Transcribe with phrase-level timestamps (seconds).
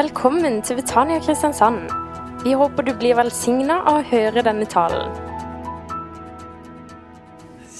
[0.00, 1.90] Velkommen til Betania Kristiansand.
[2.44, 5.10] Vi håper du blir velsigna av å høre denne talen.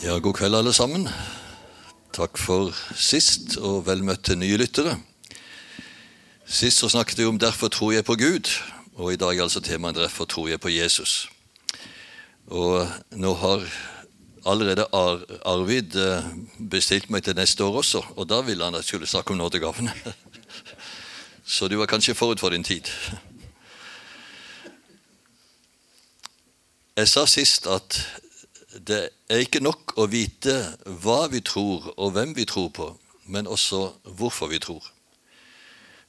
[0.02, 1.06] Ja, god kveld, alle sammen.
[2.12, 4.98] Takk for sist, og vel møtt til nye lyttere.
[6.44, 8.52] Sist så snakket vi om 'Derfor tror jeg på Gud',
[8.98, 11.30] og i dag er altså temaet 'Derfor tror jeg på Jesus'.
[12.50, 13.64] Og nå har
[14.46, 16.24] allerede Ar Arvid eh,
[16.70, 19.36] bestilt meg til neste år også, og da ville han at jeg skulle snakke om
[19.36, 19.92] nådegavene.
[21.50, 22.86] Så du var kanskje forut for din tid.
[26.96, 27.96] Jeg sa sist at
[28.86, 30.54] det er ikke nok å vite
[31.02, 32.86] hva vi tror og hvem vi tror på,
[33.26, 33.80] men også
[34.20, 34.84] hvorfor vi tror.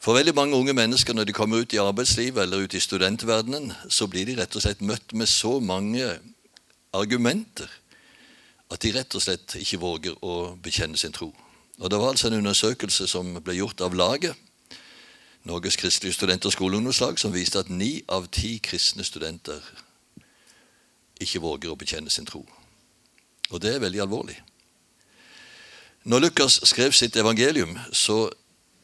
[0.01, 3.73] For veldig mange unge mennesker når de kommer ut i arbeidslivet eller ut i studentverdenen,
[3.89, 6.05] så blir de rett og slett møtt med så mange
[6.93, 7.69] argumenter
[8.69, 11.33] at de rett og slett ikke våger å bekjenne sin tro.
[11.81, 14.37] Og Det var altså en undersøkelse som ble gjort av laget,
[15.43, 19.61] Norges kristelige studenter- og skoleungdomslag, som viste at ni av ti kristne studenter
[21.21, 22.45] ikke våger å bekjenne sin tro.
[23.49, 24.37] Og det er veldig alvorlig.
[26.03, 28.29] Når Lukas skrev sitt evangelium, så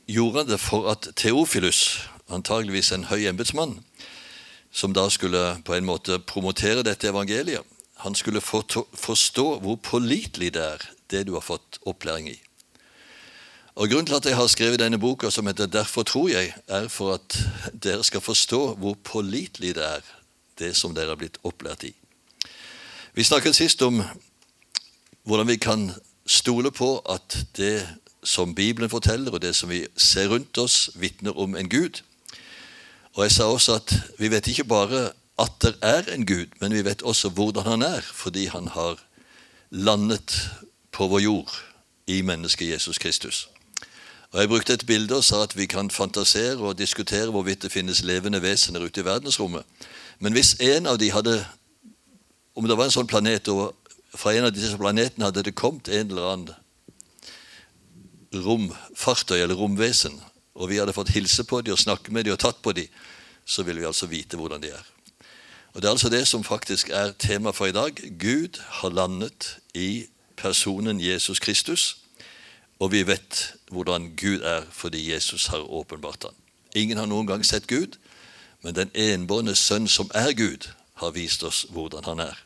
[0.07, 3.79] gjorde han det for at Theofilus, antageligvis en høy embetsmann,
[4.71, 7.65] som da skulle på en måte promotere dette evangeliet,
[7.97, 12.37] han skulle forstå hvor pålitelig det er, det du har fått opplæring i.
[13.77, 16.87] Og Grunnen til at jeg har skrevet denne boka, som heter 'Derfor tror jeg', er
[16.87, 17.37] for at
[17.83, 19.99] dere skal forstå hvor pålitelig det er,
[20.59, 21.93] det som dere har blitt opplært i.
[23.13, 24.03] Vi snakket sist om
[25.23, 25.91] hvordan vi kan
[26.25, 27.87] stole på at det
[28.23, 32.01] som Bibelen forteller, og det som vi ser rundt oss, vitner om en Gud.
[33.13, 36.73] Og jeg sa også at vi vet ikke bare at det er en Gud, men
[36.73, 38.97] vi vet også hvordan han er, fordi han har
[39.69, 40.49] landet
[40.91, 41.63] på vår jord
[42.07, 43.49] i mennesket Jesus Kristus.
[44.31, 47.71] Og Jeg brukte et bilde og sa at vi kan fantasere og diskutere hvorvidt det
[47.71, 49.63] finnes levende vesener ute i verdensrommet.
[50.19, 51.45] Men hvis en av de hadde
[52.57, 53.75] Om det var en sånn planet, og
[54.17, 56.55] fra en av disse planetene hadde det kommet en eller annen
[58.33, 60.15] romfartøy eller romvesen,
[60.57, 62.89] og vi hadde fått hilse på dem og snakke med dem og tatt på dem,
[63.45, 64.89] så ville vi altså vite hvordan de er.
[65.73, 67.93] Og Det er altså det som faktisk er tema for i dag.
[68.17, 71.97] Gud har landet i personen Jesus Kristus,
[72.79, 76.35] og vi vet hvordan Gud er fordi Jesus har åpenbart han.
[76.75, 77.97] Ingen har noen gang sett Gud,
[78.61, 82.37] men den enbårne sønn som er Gud, har vist oss hvordan han er.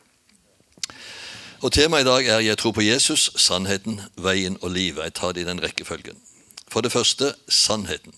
[1.62, 5.04] Og Temaet i dag er 'Jeg tror på Jesus, sannheten, veien og livet'.
[5.04, 6.18] Jeg tar det i den rekkefølgen.
[6.68, 8.14] For det første sannheten.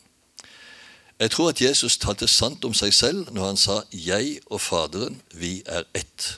[1.20, 5.22] Jeg tror at Jesus talte sant om seg selv når han sa 'Jeg og Faderen,
[5.34, 6.38] vi er ett'.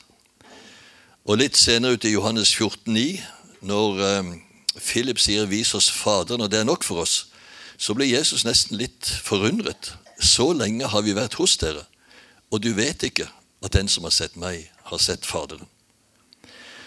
[1.26, 3.22] Og Litt senere ute i Johannes 14,9,
[3.62, 4.36] når eh,
[4.80, 7.28] Philip sier 'vis oss Faderen', og det er nok for oss,
[7.78, 9.98] så blir Jesus nesten litt forundret.
[10.20, 11.86] Så lenge har vi vært hos dere,
[12.52, 13.28] og du vet ikke
[13.64, 15.68] at den som har sett meg, har sett Faderen.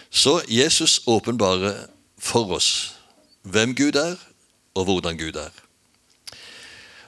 [0.09, 1.85] Så Jesus åpenbarer
[2.17, 2.93] for oss
[3.41, 4.15] hvem Gud er,
[4.73, 5.51] og hvordan Gud er.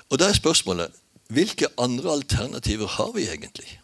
[0.09, 0.91] Og da er spørsmålet
[1.31, 3.79] hvilke andre alternativer har vi egentlig?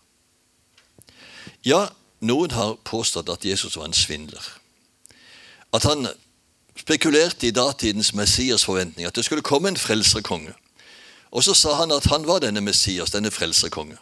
[1.66, 1.88] Ja,
[2.20, 4.44] noen har påstått at Jesus var en svindler.
[5.74, 6.08] At han
[6.78, 10.54] spekulerte i datidens Messias forventning, at det skulle komme en frelserkonge.
[11.32, 13.98] Og så sa han at han var denne Messias, denne frelserkonge.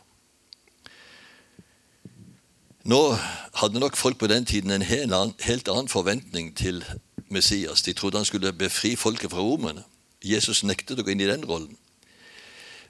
[2.86, 3.18] Nå
[3.56, 6.84] hadde nok folk på den tiden en helt annen forventning til
[7.30, 7.82] Messias.
[7.82, 9.84] De trodde han skulle befri folket fra romerne.
[10.24, 11.78] Jesus nektet å gå inn i den rollen.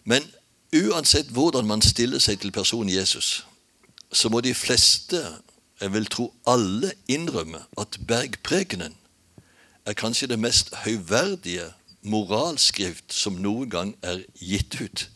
[0.04, 0.28] Men
[0.76, 3.46] uansett hvordan man stiller seg til personen Jesus,
[4.12, 5.24] så må de fleste,
[5.82, 8.96] jeg vil tro alle, innrømme at bergprekenen
[9.86, 11.70] er kanskje det mest høyverdige
[12.02, 15.10] moralskrift som noen gang er gitt ut.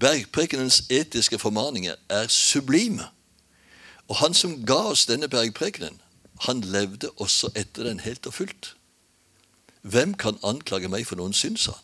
[0.00, 3.06] Bergprekenens etiske formaninger er sublime.
[4.08, 6.00] Og han som ga oss denne bergprekenen,
[6.40, 8.74] han levde også etter den helt og fullt.
[9.82, 11.80] Hvem kan anklage meg for noen synd, sa han.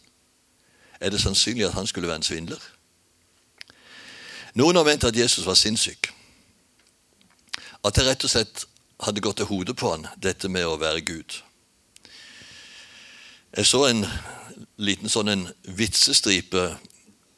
[1.00, 2.60] Er det sannsynlig at han skulle være en svindler?
[4.54, 6.10] Noen har ment at Jesus var sinnssyk.
[7.84, 8.64] At det rett og slett
[9.00, 11.38] hadde gått til hodet på han, dette med å være Gud.
[13.56, 14.04] Jeg så en
[14.78, 16.68] liten sånn en vitsestripe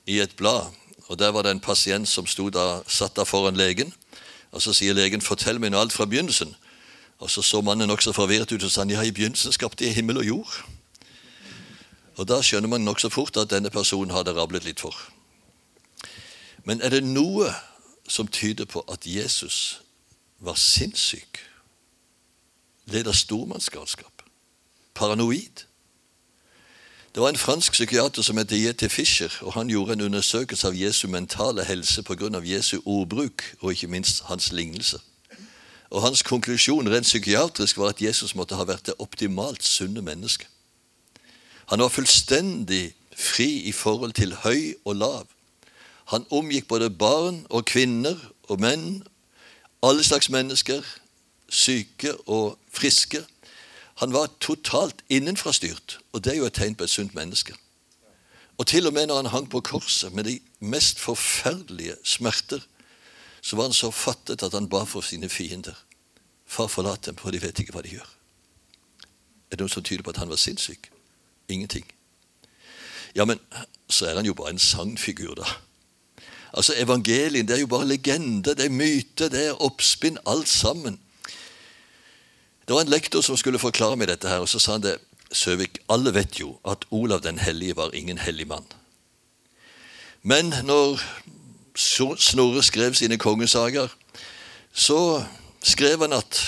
[0.04, 0.68] i et blad.
[1.08, 3.92] og Der var det en pasient som da, satt der foran legen.
[4.52, 6.54] Og Så sier legen 'fortell meg nå alt fra begynnelsen'.
[7.18, 10.18] Og Så så mannen nokså forvirret ut og sa 'ja, i begynnelsen skapte jeg himmel
[10.18, 10.64] og jord'.
[12.16, 14.94] Og Da skjønner man nokså fort at denne personen hadde rablet litt for.
[16.64, 17.54] Men er det noe
[18.08, 19.80] som tyder på at Jesus
[20.40, 21.38] var sinnssyk?
[22.86, 24.22] Led av stormannsgalskap?
[24.94, 25.71] Paranoid?
[27.14, 28.90] Det var en fransk psykiater som het J.T.
[28.90, 32.40] Fischer, og han gjorde en undersøkelse av Jesu mentale helse pga.
[32.40, 34.98] Jesu ordbruk og ikke minst hans lignelse.
[35.90, 40.48] Og Hans konklusjon rent psykiatrisk var at Jesus måtte ha vært det optimalt sunne mennesket.
[41.68, 45.26] Han var fullstendig fri i forhold til høy og lav.
[46.04, 48.16] Han omgikk både barn og kvinner
[48.48, 49.02] og menn,
[49.82, 50.80] alle slags mennesker,
[51.48, 53.20] syke og friske.
[54.02, 57.54] Han var totalt innenfrastyrt, og det er jo et tegn på et sunt menneske.
[58.58, 62.58] Og til og med når han hang på korset med de mest forferdelige smerter,
[63.42, 65.78] så var han så fattet at han ba for sine fiender.
[66.46, 68.10] Far, forlat dem, for de vet ikke hva de gjør.
[69.50, 70.90] Er det noe som tyder på at han var sinnssyk?
[71.48, 71.86] Ingenting.
[73.14, 73.38] Ja, men
[73.86, 75.46] så er han jo bare en sangfigur, da.
[76.52, 80.98] Altså, Evangelien det er jo bare legende, det er myte, det er oppspinn, alt sammen.
[82.68, 84.98] Det var en lektor som skulle forklare meg dette, her, og så sa han det.
[85.32, 88.66] Søvik, alle vet jo at Olav den hellige var ingen hellig mann.
[90.22, 91.00] Men når
[91.74, 93.88] Snorre skrev sine kongesager,
[94.72, 95.24] så
[95.62, 96.42] skrev han at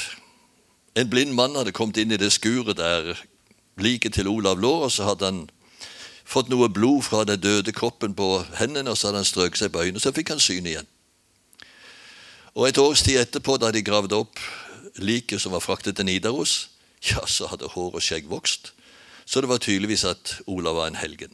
[0.94, 3.16] en blind mann hadde kommet inn i det skuret der
[3.80, 5.40] liket til Olav lå, og så hadde han
[6.24, 9.72] fått noe blod fra den døde kroppen på hendene, og så hadde han strøket seg
[9.72, 10.86] på øynene, og så fikk han syn igjen.
[12.54, 14.38] Og Et års tid etterpå, da de gravde opp
[14.96, 16.70] liket som var fraktet til Nidaros,
[17.10, 18.72] ja, så hadde hår og skjegg vokst.
[19.24, 21.32] Så det var tydeligvis at Olav var en helgen.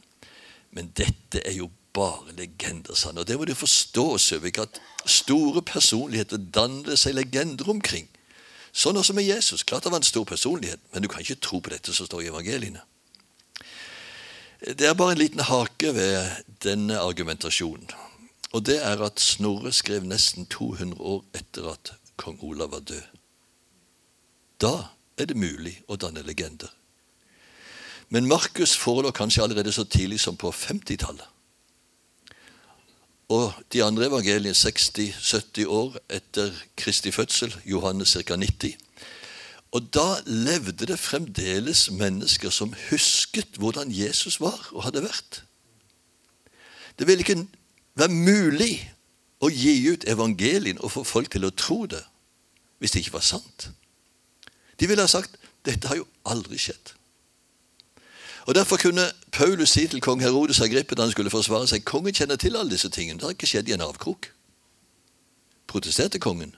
[0.71, 3.19] Men dette er jo bare legender, sann.
[3.19, 8.07] Og det må du forstå, Søvik, at store personligheter danner seg legender omkring.
[8.71, 9.65] Sånn også med Jesus.
[9.67, 12.23] Klart det var en stor personlighet, men du kan ikke tro på dette som står
[12.23, 12.83] i evangeliene.
[14.61, 17.89] Det er bare en liten hake ved denne argumentasjonen.
[18.51, 23.20] Og det er at Snorre skrev nesten 200 år etter at kong Olav var død.
[24.61, 26.69] Da er det mulig å danne legender.
[28.11, 31.27] Men Markus forelå kanskje allerede så tidlig som på 50-tallet.
[33.31, 38.35] Og de andre evangeliene 60-70 år etter Kristi fødsel, Johannes ca.
[38.35, 38.75] 90.
[39.71, 45.43] Og da levde det fremdeles mennesker som husket hvordan Jesus var og hadde vært.
[46.99, 47.45] Det ville ikke
[47.95, 48.73] være mulig
[49.39, 52.03] å gi ut evangelien og få folk til å tro det
[52.81, 53.71] hvis det ikke var sant.
[54.81, 56.95] De ville ha sagt dette har jo aldri skjedd.
[58.49, 62.15] Og Derfor kunne Paulus si til kong Herodes Agrippe da han skulle forsvare seg kongen
[62.17, 63.19] kjenner til alle disse tingene.
[63.19, 64.31] Det har ikke skjedd i en avkrok.
[65.69, 66.55] Protesterte kongen?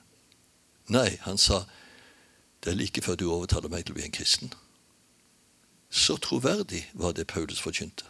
[0.88, 1.66] Nei, han sa
[2.64, 4.52] det er like før du overtaler meg til å bli en kristen.
[5.92, 8.08] Så troverdig var det Paulus forkynte.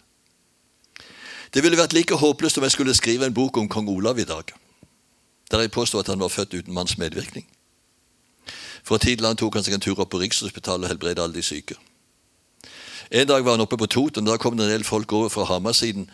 [1.54, 4.26] Det ville vært like håpløst om jeg skulle skrive en bok om kong Olav i
[4.26, 4.54] dag,
[5.50, 7.46] der jeg påstår at han var født uten manns medvirkning.
[8.84, 11.34] For tid til annen tok han seg en tur opp på Rikshospitalet og helbredet alle
[11.34, 11.76] de syke.
[13.10, 15.44] En dag var han oppe på Toten, da kom det en del folk over fra
[15.48, 16.08] Hamarsiden.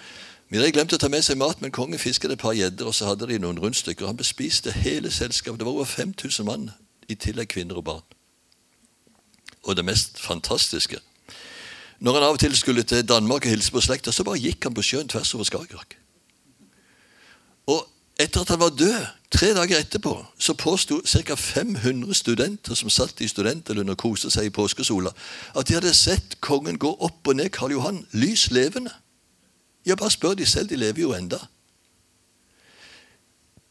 [0.51, 3.07] Jeg glemte å ta med seg mat, men kongen fisket et par gjedder, og så
[3.07, 4.07] hadde de noen rundstykker.
[4.07, 5.61] Han bespiste hele selskapet.
[5.61, 6.71] Det var over 5000 mann,
[7.07, 8.07] i tillegg kvinner og barn.
[9.63, 10.99] Og det mest fantastiske
[12.01, 14.65] Når han av og til skulle til Danmark og hilse på slekta, så bare gikk
[14.65, 15.99] han på sjøen tvers over Skagerrak.
[17.69, 17.85] Og
[18.17, 21.37] etter at han var død, tre dager etterpå, så påsto ca.
[21.37, 25.13] 500 studenter som satt i studenterlund og koste seg i påskesola,
[25.55, 28.93] at de hadde sett kongen gå opp og ned Karl Johan, lys levende.
[29.87, 31.39] Ja, bare spør de selv, de lever jo enda.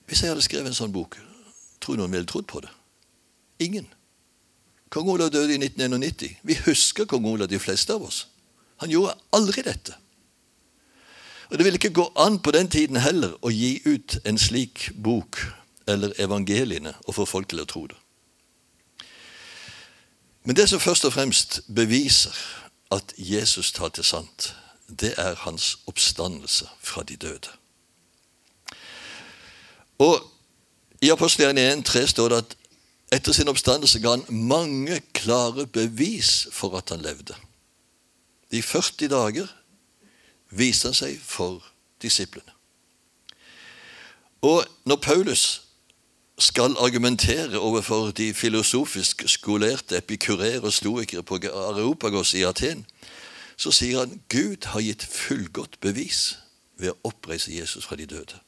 [0.07, 1.19] Hvis jeg hadde skrevet en sånn bok,
[1.84, 2.72] tror noen ville trodd på det?
[3.62, 3.86] Ingen.
[4.89, 6.39] Kong Olav døde i 1991.
[6.41, 8.24] Vi husker kong Olav, de fleste av oss.
[8.81, 9.99] Han gjorde aldri dette.
[11.50, 14.91] Og Det ville ikke gå an på den tiden heller å gi ut en slik
[14.94, 15.39] bok
[15.89, 17.98] eller evangeliene og få folk til å tro det.
[20.46, 22.36] Men det som først og fremst beviser
[22.94, 24.53] at Jesus talte sant,
[24.89, 27.50] det er hans oppstandelse fra de døde.
[30.00, 30.22] Og
[31.01, 32.56] I Apostelen 1,3 står det at
[33.20, 37.36] etter sin oppstandelse ga han mange klare bevis for at han levde.
[38.51, 39.50] De 40 dager
[40.50, 41.63] viste han seg for
[42.01, 42.51] disiplene.
[44.41, 45.62] Og når Paulus
[46.39, 52.86] skal argumentere overfor de filosofisk skolerte epikurer og stoikere på Areopagos i Aten,
[53.58, 56.38] så sier han Gud har gitt fullgodt bevis
[56.79, 58.39] ved å oppreise Jesus fra de døde.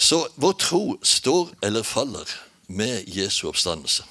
[0.00, 2.32] Så vår tro står eller faller
[2.66, 4.04] med Jesu oppstandelse.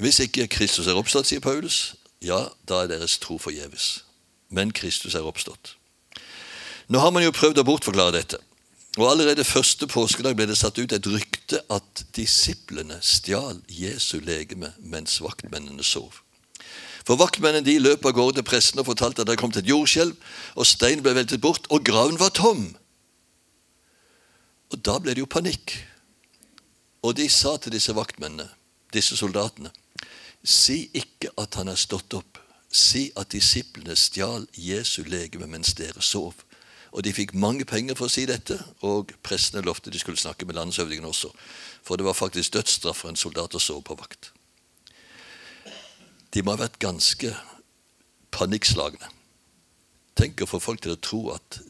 [0.00, 4.04] Hvis ikke Kristus er oppstått, sier Paulus, ja, da er deres tro forgjeves.
[4.48, 5.74] Men Kristus er oppstått.
[6.88, 8.38] Nå har man jo prøvd å bortforklare dette.
[8.96, 14.72] Og Allerede første påskedag ble det satt ut et rykte at disiplene stjal Jesu legeme
[14.80, 16.22] mens vaktmennene sov.
[17.06, 19.70] For Vaktmennene de løp av gårde til presten og fortalte at det kom til et
[19.70, 20.16] jordskjelv,
[20.56, 22.72] og steinen ble veltet bort, og graven var tom.
[24.72, 25.76] Og Da ble det jo panikk.
[27.06, 28.48] Og de sa til disse vaktmennene,
[28.92, 29.70] disse soldatene,
[30.46, 32.38] si ikke at han er stått opp.
[32.70, 36.34] Si at disiplene stjal Jesu legeme mens dere sov.
[36.92, 40.46] Og de fikk mange penger for å si dette, og prestene lovte de skulle snakke
[40.46, 41.32] med landshøvdingen også.
[41.84, 44.30] For det var faktisk dødsstraff for en soldat å sove på vakt.
[46.32, 47.32] De må ha vært ganske
[48.32, 49.10] panikkslagne.
[50.16, 51.60] Tenk å få folk til å tro at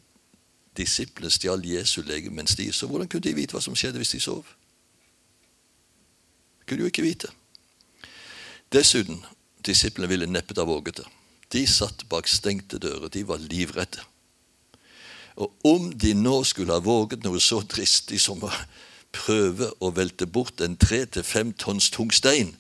[0.78, 2.92] disiplene stjal Jesu lege mens de sov.
[2.92, 4.47] Hvordan kunne de vite hva som skjedde hvis de sov?
[6.66, 7.33] Kunne jo ikke vite.
[8.73, 9.20] Dessuten,
[9.66, 11.06] disiplene ville neppe ha våget det.
[11.54, 13.08] De satt bak stengte dører.
[13.08, 14.02] De var livredde.
[15.37, 18.50] Og om de nå skulle ha våget noe så dristig som å
[19.14, 22.54] prøve å velte bort en tre til fem tonns tung stein,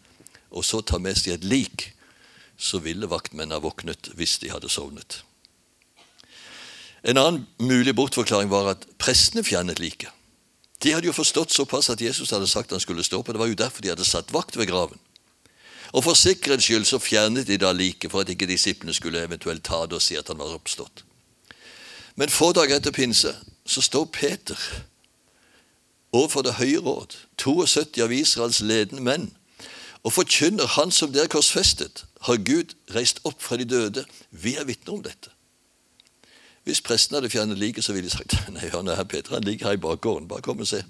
[0.50, 1.90] og så ta med seg et lik,
[2.56, 5.22] så ville vaktmennene ha våknet hvis de hadde sovnet.
[7.06, 10.12] En annen mulig bortforklaring var at prestene fjernet liket.
[10.82, 13.32] De hadde jo forstått såpass at Jesus hadde sagt han skulle stå på.
[13.32, 15.00] Det var jo derfor de hadde satt vakt ved graven.
[15.92, 19.64] Og For sikkerhets skyld så fjernet de da liket, for at ikke disiplene skulle eventuelt
[19.64, 21.04] ta det og si at han var oppstått.
[22.16, 23.34] Men få dager etter pinse
[23.66, 24.58] så står Peter
[26.12, 29.26] overfor Det høye råd, 72 av Israels ledende menn,
[30.02, 34.04] og forkynner Han som der korsfestet, har Gud reist opp fra de døde.
[34.30, 35.30] Vi er vitner om dette.
[36.64, 39.44] Hvis presten hadde fjernet liket, så ville de sagt nei, hør nå her, Peter, han
[39.44, 40.28] ligger her i bakgården.
[40.28, 40.82] Bare kom og se.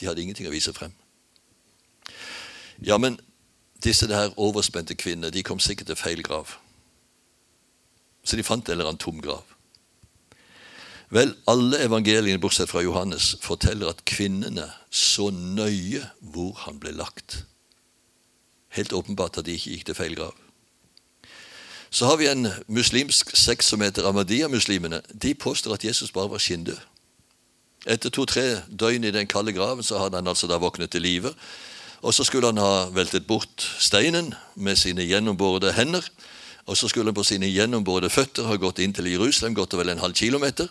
[0.00, 0.92] De hadde ingenting å vise frem.
[2.82, 3.20] Ja, men
[3.84, 6.48] disse der overspente kvinnene de kom sikkert til feil grav.
[8.24, 9.44] Så de fant en eller annen tom grav.
[11.14, 17.44] Vel, alle evangeliene bortsett fra Johannes forteller at kvinnene så nøye hvor han ble lagt.
[18.74, 20.32] Helt åpenbart at de ikke gikk til feil grav.
[21.94, 24.98] Så har vi en muslimsk sekt som heter Ahmadiyya-muslimene.
[25.22, 26.80] De påstår at Jesus bare var skinndød.
[27.86, 31.34] Etter to-tre døgn i den kalde graven så hadde han altså da våknet til live.
[32.04, 36.04] Og så skulle han ha veltet bort steinen med sine gjennombårede hender.
[36.66, 39.88] Og så skulle han på sine gjennombårede føtter ha gått inn til Jerusalem, gått vel
[39.88, 40.68] en halv kilometer.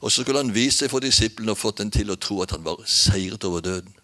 [0.00, 2.54] Og så skulle han vise seg for disiplene og fått dem til å tro at
[2.54, 3.94] han var seiret over døden.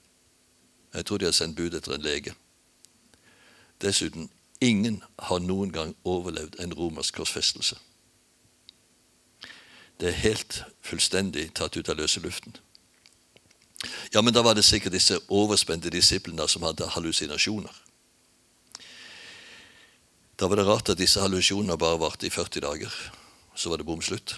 [0.94, 2.34] Jeg tror de har sendt bud etter en lege.
[3.82, 7.78] Dessuten, ingen har noen gang overlevd en romersk korsfestelse.
[10.00, 12.58] Det er helt fullstendig tatt ut av løse luften.
[14.14, 17.72] Ja, men da var det sikkert disse overspente disiplene som hadde hallusinasjoner.
[20.36, 22.96] Da var det rart at disse hallusjonene bare varte i 40 dager.
[23.54, 24.36] Så var det bom slutt.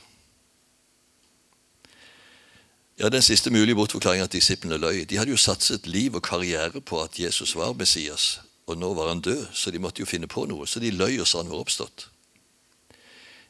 [2.99, 5.05] Ja, Den siste mulige bortforklaringen at disiplene løy.
[5.05, 9.09] De hadde jo satset liv og karriere på at Jesus var Messias, og nå var
[9.09, 10.67] han død, så de måtte jo finne på noe.
[10.67, 12.09] Så de løy og sa han var oppstått.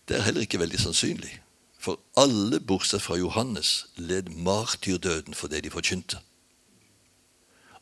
[0.09, 1.41] Det er heller ikke veldig sannsynlig,
[1.85, 6.19] for alle bortsett fra Johannes led martyrdøden for det de forkynte.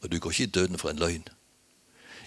[0.02, 1.28] Og du går ikke i døden for en løgn.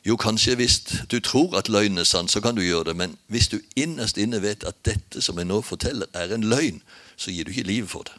[0.05, 0.77] Jo, kanskje hvis
[1.11, 4.17] du tror at løgnen er sann, så kan du gjøre det, men hvis du innerst
[4.21, 6.81] inne vet at dette som jeg nå forteller, er en løgn,
[7.17, 8.13] så gir du ikke livet for det.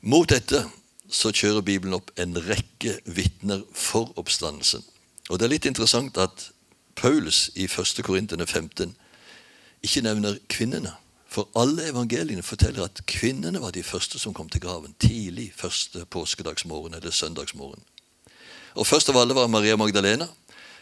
[0.00, 0.64] Mot dette
[1.12, 4.82] så kjører Bibelen opp en rekke vitner for oppstandelsen.
[5.28, 6.50] Og Det er litt interessant at
[6.96, 8.02] Paulus i 1.
[8.02, 8.96] Korintene 15
[9.82, 10.96] ikke nevner kvinnene.
[11.28, 16.04] For alle evangeliene forteller at kvinnene var de første som kom til graven tidlig første
[16.06, 17.82] påskedagsmorgen eller søndagsmorgen.
[18.76, 20.28] Og Først av alle var Maria Magdalena.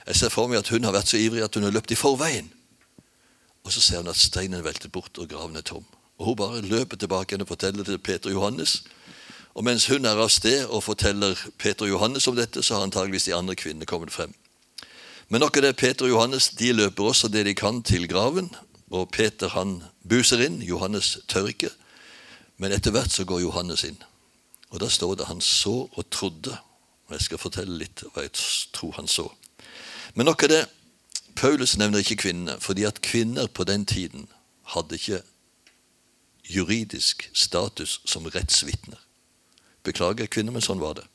[0.06, 1.98] Jeg ser for meg at hun har vært så ivrig at hun har løpt i
[1.98, 2.50] forveien.
[3.64, 5.84] Og så ser hun at steinen er veltet bort og graven er tom.
[6.18, 8.82] Og Hun bare løper tilbake og forteller til Peter og Johannes.
[9.54, 12.82] Og mens hun er av sted og forteller Peter og Johannes om dette, så har
[12.82, 14.34] antageligvis de andre kvinnene kommet frem.
[15.28, 18.50] Men nok av det Peter og Johannes de løper også det de kan til graven.
[18.94, 20.60] Og Peter han buser inn.
[20.62, 21.70] Johannes tør ikke.
[22.62, 23.98] Men etter hvert så går Johannes inn.
[24.70, 26.54] Og da står det han så og trodde.
[27.06, 28.34] Og Jeg skal fortelle litt hva jeg
[28.72, 29.26] tror han så.
[30.14, 30.62] Men nok er det
[31.34, 34.28] Paulus nevner ikke kvinnene, fordi at kvinner på den tiden
[34.74, 35.22] hadde ikke
[36.46, 39.00] juridisk status som rettsvitner.
[39.82, 41.08] Beklager, kvinner, men sånn var det.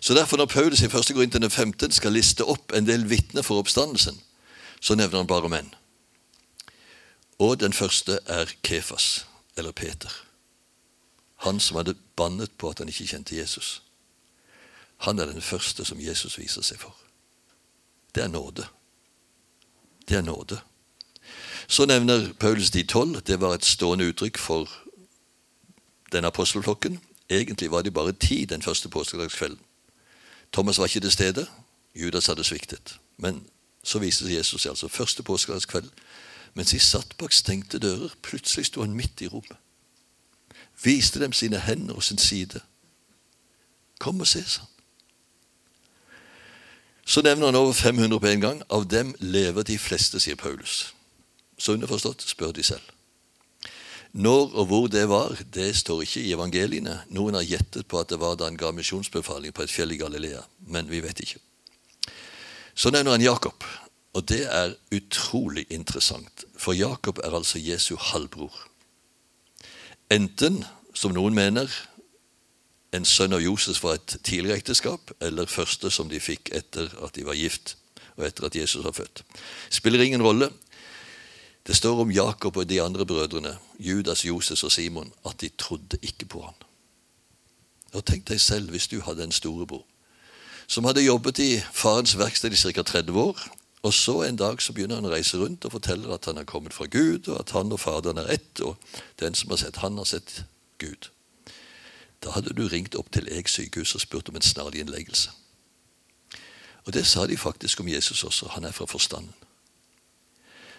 [0.00, 1.12] Så derfor Når Paulus i 1.
[1.12, 4.16] Korintene 15 skal liste opp en del vitner for oppstandelsen,
[4.80, 5.68] så nevner han bare menn.
[7.40, 10.12] Og den første er Kefas, eller Peter.
[11.36, 13.82] Han som hadde bannet på at han ikke kjente Jesus.
[14.96, 16.96] Han er den første som Jesus viser seg for.
[18.14, 18.66] Det er nåde.
[20.08, 20.60] Det er nåde.
[21.68, 23.22] Så nevner Paulus de tolv.
[23.22, 24.68] Det var et stående uttrykk for
[26.12, 27.00] den apostelflokken.
[27.30, 29.60] Egentlig var de bare ti den første påskedagskvelden.
[30.52, 31.46] Thomas var ikke til stede.
[31.94, 33.00] Judas hadde sviktet.
[33.16, 33.46] Men
[33.84, 35.90] Så viste Jesus altså første påskedagskveld.
[36.54, 39.56] Mens de satt bak stengte dører, plutselig sto han midt i rommet.
[40.82, 42.60] Viste dem sine hender og sin side.
[44.00, 44.70] Kom og se, sa han.
[47.10, 48.62] Så nevner han over 500 på en gang.
[48.70, 50.94] Av dem lever de fleste, sier Paulus.
[51.58, 52.86] Så underforstått spør de selv.
[54.12, 56.96] Når og hvor det var, det står ikke i evangeliene.
[57.14, 59.98] Noen har gjettet på at det var da han ga misjonsbefaling på et fjell i
[59.98, 61.38] Galilea, men vi vet ikke.
[62.74, 63.66] Så nevner han Jakob,
[64.12, 68.54] og det er utrolig interessant, for Jakob er altså Jesu halvbror.
[70.10, 70.64] Enten,
[70.94, 71.70] som noen mener,
[72.90, 77.14] en sønn av Josef fra et tidligere ekteskap, eller første som de fikk etter at
[77.14, 77.76] de var gift,
[78.16, 79.22] og etter at Jesus var født.
[79.70, 80.50] Spiller ingen rolle.
[81.66, 86.00] Det står om Jakob og de andre brødrene, Judas, Josef og Simon, at de trodde
[86.02, 86.58] ikke på han.
[87.94, 89.86] Og Tenk deg selv hvis du hadde en storebror
[90.70, 92.82] som hadde jobbet i farens verksted i ca.
[92.86, 93.40] 30 år,
[93.82, 96.48] og så en dag så begynner han å reise rundt og forteller at han har
[96.48, 98.76] kommet fra Gud, og at han og Faderen er ett, og
[99.20, 100.42] den som har sett han, har sett
[100.78, 101.08] Gud.
[102.20, 105.32] Da hadde du ringt opp til Eg sykehus og spurt om en snarlig innleggelse.
[106.84, 108.48] Og det sa de faktisk om Jesus også.
[108.56, 109.32] Han er fra forstanden.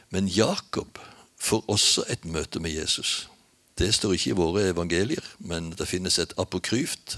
[0.09, 0.99] Men Jakob
[1.39, 3.29] får også et møte med Jesus.
[3.77, 7.17] Det står ikke i våre evangelier, men det finnes et apokryft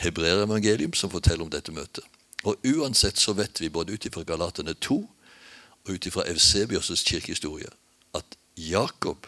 [0.00, 2.04] hebreerevangelium som forteller om dette møtet.
[2.44, 5.10] Og uansett så vet vi, både ut ifra Galaterne 2
[5.84, 7.68] og ut ifra Eusebios' kirkehistorie,
[8.14, 8.24] at
[8.56, 9.26] Jakob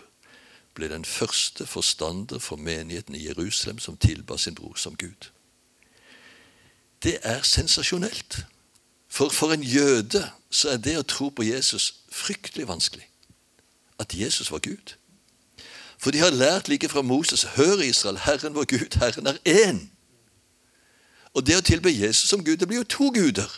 [0.75, 5.31] ble den første forstander for menigheten i Jerusalem som tilba sin bror som Gud.
[7.03, 8.47] Det er sensasjonelt.
[9.09, 13.09] For for en jøde så er det å tro på Jesus fryktelig vanskelig.
[13.99, 14.95] At Jesus var Gud.
[15.99, 19.92] For de har lært like fra Moses Hør, Israel, Herren vår Gud, Herren er én.
[21.33, 23.49] Og det å tilbe Jesus som Gud, det blir jo to guder.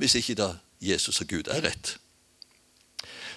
[0.00, 1.96] Hvis ikke da Jesus og Gud er rett.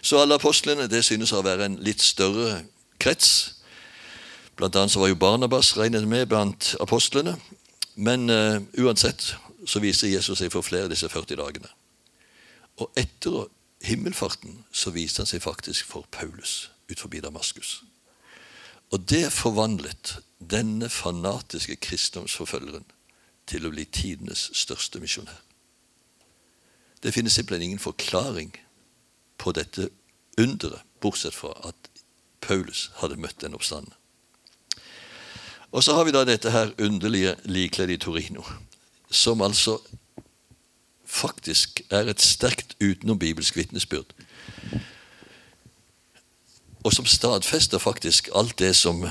[0.01, 2.61] Så alle apostlene det synes å være en litt større
[3.01, 3.31] krets.
[4.57, 7.35] Blant annet så var jo Barnabas regnet med blant apostlene.
[7.95, 9.33] Men uh, uansett
[9.67, 11.69] så viser Jesus seg for flere disse 40 dagene.
[12.77, 13.47] Og etter
[13.83, 17.81] himmelfarten så viste han seg faktisk for Paulus ut forbi Damaskus.
[18.93, 22.85] Og det forvandlet denne fanatiske kristendomsforfølgeren
[23.47, 25.43] til å bli tidenes største misjonær.
[27.03, 28.51] Det finnes simpelthen ingen forklaring
[29.37, 29.89] på dette
[30.37, 31.89] underet, bortsett fra at
[32.41, 33.93] Paulus hadde møtt den oppstanden.
[35.71, 38.43] Og så har vi da dette her underlige likledet i Torino,
[39.11, 39.77] som altså
[41.05, 44.13] faktisk er et sterkt utenombibelsk vitnesbyrd.
[46.83, 49.05] Og som stadfester faktisk alt det som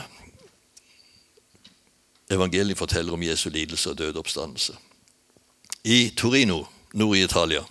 [2.30, 4.76] evangeliet forteller om Jesu lidelse og døde oppstandelse.
[5.84, 7.62] I Torino, nord i Italia,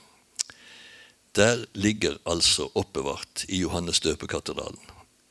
[1.35, 4.79] der ligger altså oppbevart i Johannes døpekatedralen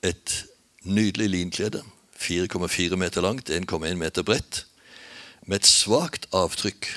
[0.04, 0.44] et
[0.82, 1.82] nydelig linklede,
[2.16, 4.66] 4,4 meter langt, 1,1 meter bredt,
[5.46, 6.88] med et svakt avtrykk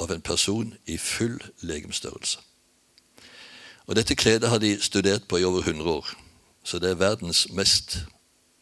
[0.00, 2.38] av en person i full legemstørrelse.
[3.86, 6.08] Og Dette kledet har de studert på i over 100 år,
[6.64, 7.98] så det er verdens mest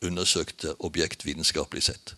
[0.02, 2.14] undersøkte objekt vitenskapelig sett.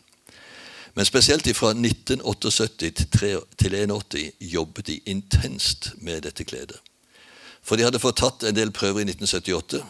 [0.95, 6.79] Men spesielt fra 1978 til 1981 jobbet de intenst med dette kledet.
[7.63, 9.81] For de hadde fått tatt en del prøver i 1978.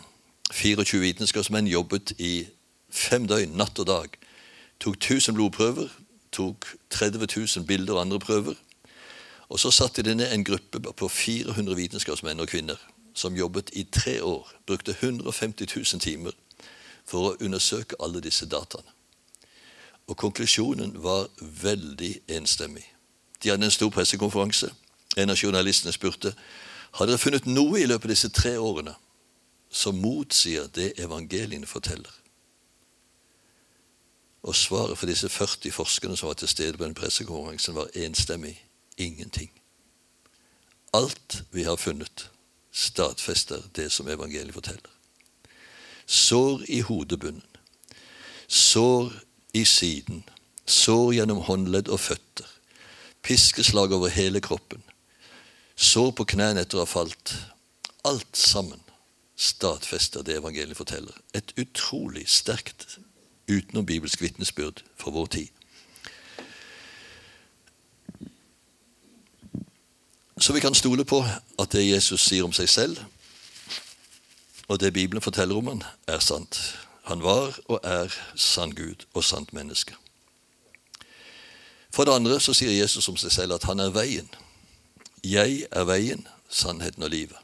[0.53, 2.47] 24 vitenskapsmenn jobbet i
[2.91, 4.17] fem døgn, natt og dag.
[4.81, 5.91] Tok 1000 blodprøver,
[6.33, 8.55] tok 30 000 bilder og andre prøver.
[9.49, 12.81] Og så satte de ned en gruppe på 400 vitenskapsmenn og -kvinner
[13.15, 14.53] som jobbet i tre år.
[14.67, 16.33] Brukte 150 000 timer
[17.05, 18.91] for å undersøke alle disse dataene.
[20.07, 22.85] Og konklusjonen var veldig enstemmig.
[23.43, 24.71] De hadde en stor pressekonferanse.
[25.17, 26.35] En av journalistene spurte
[26.95, 28.95] har dere funnet noe i løpet av disse tre årene
[29.75, 32.13] som motsier det evangeliene forteller.
[34.45, 38.55] Og svaret for disse 40 forskerne som var til stede på den pressekonferansen, var enstemmig
[38.97, 39.51] ingenting.
[40.93, 42.31] Alt vi har funnet,
[42.73, 44.91] stadfester det som evangeliet forteller.
[46.07, 47.43] Sår i hodebunnen,
[48.49, 49.13] sår
[49.55, 50.25] i siden,
[50.67, 52.49] sår gjennom håndledd og føtter,
[53.23, 54.83] piskeslag over hele kroppen,
[55.77, 57.37] sår på knærne etter å ha falt.
[58.05, 58.83] Alt sammen
[59.37, 61.15] stadfester det evangeliet forteller.
[61.35, 62.99] Et utrolig sterkt
[63.51, 65.49] utenombibelsk vitnesbyrd for vår tid.
[70.39, 71.23] Så vi kan stole på
[71.59, 72.99] at det Jesus sier om seg selv,
[74.69, 76.59] og det Bibelen forteller om han, er sant.
[77.05, 79.95] Han var og er sann Gud og sant menneske.
[81.95, 84.29] For det andre så sier Jesus om seg selv at han er veien.
[85.25, 87.37] Jeg er veien, sannheten og livet.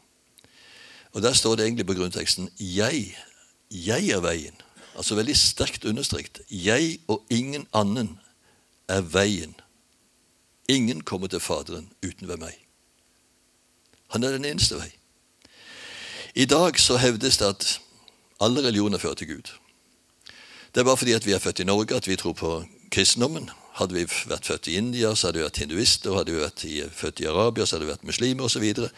[1.13, 3.17] Og Der står det egentlig på grunnteksten 'Jeg,
[3.71, 4.63] jeg er veien'.
[4.97, 6.41] Altså veldig sterkt understreket.
[6.51, 8.19] Jeg og ingen annen
[8.89, 9.55] er veien.
[10.69, 12.67] Ingen kommer til Faderen uten ved meg.
[14.09, 14.93] Han er den eneste vei.
[16.35, 17.81] I dag så hevdes det at
[18.41, 19.53] alle religioner fører til Gud.
[20.75, 22.53] Det er bare fordi at vi er født i Norge at vi tror på
[22.91, 23.51] kristendommen.
[23.79, 26.15] Hadde vi vært født i India, så hadde vi vært hinduister.
[26.15, 28.67] Hadde vi vært født i Arabia, så hadde vi vært muslimer osv.
[28.85, 28.91] Og,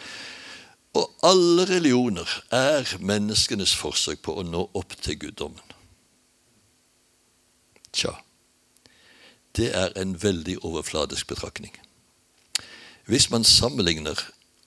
[1.01, 5.73] og alle religioner er menneskenes forsøk på å nå opp til guddommen.
[7.93, 8.15] Tja,
[9.57, 11.75] det er en veldig overfladisk betraktning.
[13.05, 14.17] Hvis man sammenligner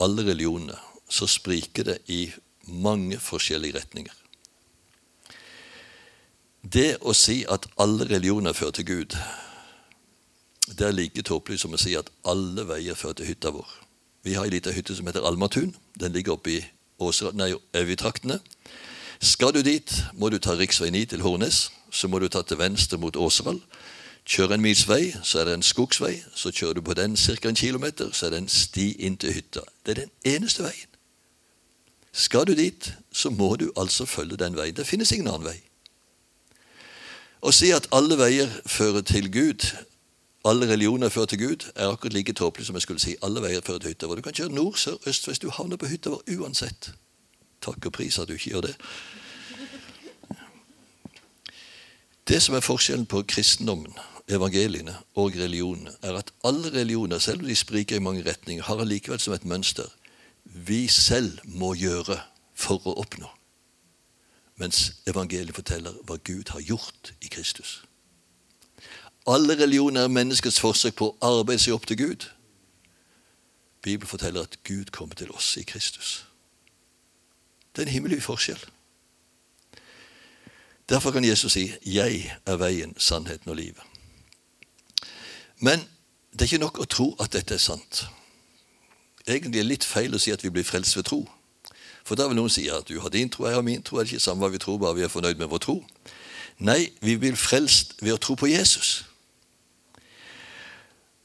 [0.01, 0.77] alle religioner,
[1.09, 2.27] så spriker det i
[2.65, 4.13] mange forskjellige retninger.
[6.73, 9.15] Det å si at alle religioner fører til Gud,
[10.65, 13.67] det er like tåpelig som å si at alle veier fører til hytta vår.
[14.25, 15.75] Vi har ei lita hytte som heter Almatun.
[15.93, 16.63] Den ligger oppe i
[16.99, 18.39] Øvitraktene.
[19.21, 20.65] Skal du dit, må du ta rv.
[20.91, 21.69] 9 til Hornes.
[21.91, 23.61] Så må du ta til venstre mot Åseral.
[24.25, 26.23] Kjør en mils vei, så er det en skogsvei.
[26.35, 27.49] Så kjører du på den ca.
[27.49, 29.61] en kilometer, så er det en sti inn til hytta.
[29.85, 30.89] Det er den eneste veien.
[32.11, 34.75] Skal du dit, så må du altså følge den veien.
[34.75, 35.61] Det finnes ingen annen vei.
[37.45, 39.67] Å si at alle veier fører til Gud,
[40.49, 43.61] alle religioner fører til Gud, er akkurat like tåpelig som jeg skulle si alle veier
[43.65, 44.17] fører til hytta vår.
[44.17, 45.45] Du kan kjøre nord, sør, øst, vest.
[45.45, 46.89] Du havner på hytta vår uansett.
[47.61, 48.73] Takk og pris at du ikke gjør det.
[52.25, 53.93] Det som er forskjellen på kristendommen,
[54.25, 58.81] evangeliene og religionene, er at alle religioner, selv om de spriker i mange retninger, har
[58.81, 59.91] allikevel som et mønster
[60.65, 62.17] vi selv må gjøre
[62.57, 63.34] for å oppnå.
[64.55, 67.83] Mens evangeliet forteller hva Gud har gjort i Kristus.
[69.27, 72.27] Alle religioner er menneskets forsøk på å arbeide seg opp til Gud.
[73.81, 76.25] Bibelen forteller at Gud kommer til oss i Kristus.
[77.75, 78.61] Det er en himmelvid forskjell.
[80.89, 83.83] Derfor kan Jesus si 'Jeg er veien, sannheten og livet'.
[85.59, 85.79] Men
[86.31, 88.07] det er ikke nok å tro at dette er sant.
[89.27, 91.31] Egentlig er det litt feil å si at vi blir frelst ved tro.
[92.05, 93.97] For da vil noen si at du har din tro, jeg har min tro.
[93.97, 95.79] Er det ikke samme hva vi tror, bare vi er fornøyd med vår tro?
[96.61, 99.03] Nei, vi blir frelst ved å tro på Jesus.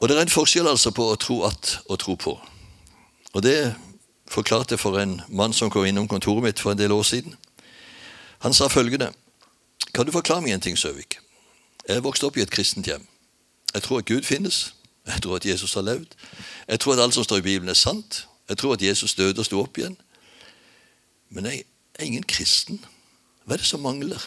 [0.00, 2.32] Og det er en forskjell altså på å tro at og tro på.
[3.36, 3.74] Og det
[4.30, 7.36] forklarte for en mann som kom innom kontoret mitt for en del år siden.
[8.40, 9.12] Han sa følgende
[9.94, 11.18] Kan du forklare meg en ting, Søvik?
[11.88, 13.06] Jeg vokste opp i et kristent hjem.
[13.74, 14.74] Jeg tror at Gud finnes.
[15.06, 16.14] Jeg tror at Jesus har levd.
[16.68, 18.26] Jeg tror at alt som står i Bibelen, er sant.
[18.48, 19.96] Jeg tror at Jesus døde og sto opp igjen.
[21.30, 21.64] Men jeg
[21.94, 22.80] er ingen kristen.
[23.44, 24.22] Hva er det som mangler?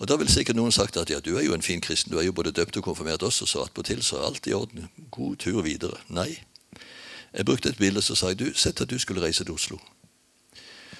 [0.00, 2.18] Og Da vil sikkert noen sagt at ja, du er jo en fin kristen, du
[2.18, 4.88] er jo både døpt og konfirmert også, så attpåtil så er alt i orden.
[5.10, 6.00] God tur videre.
[6.08, 6.40] Nei.
[7.32, 9.78] Jeg brukte et bilde så sa jeg, du, sett at du skulle reise til Oslo.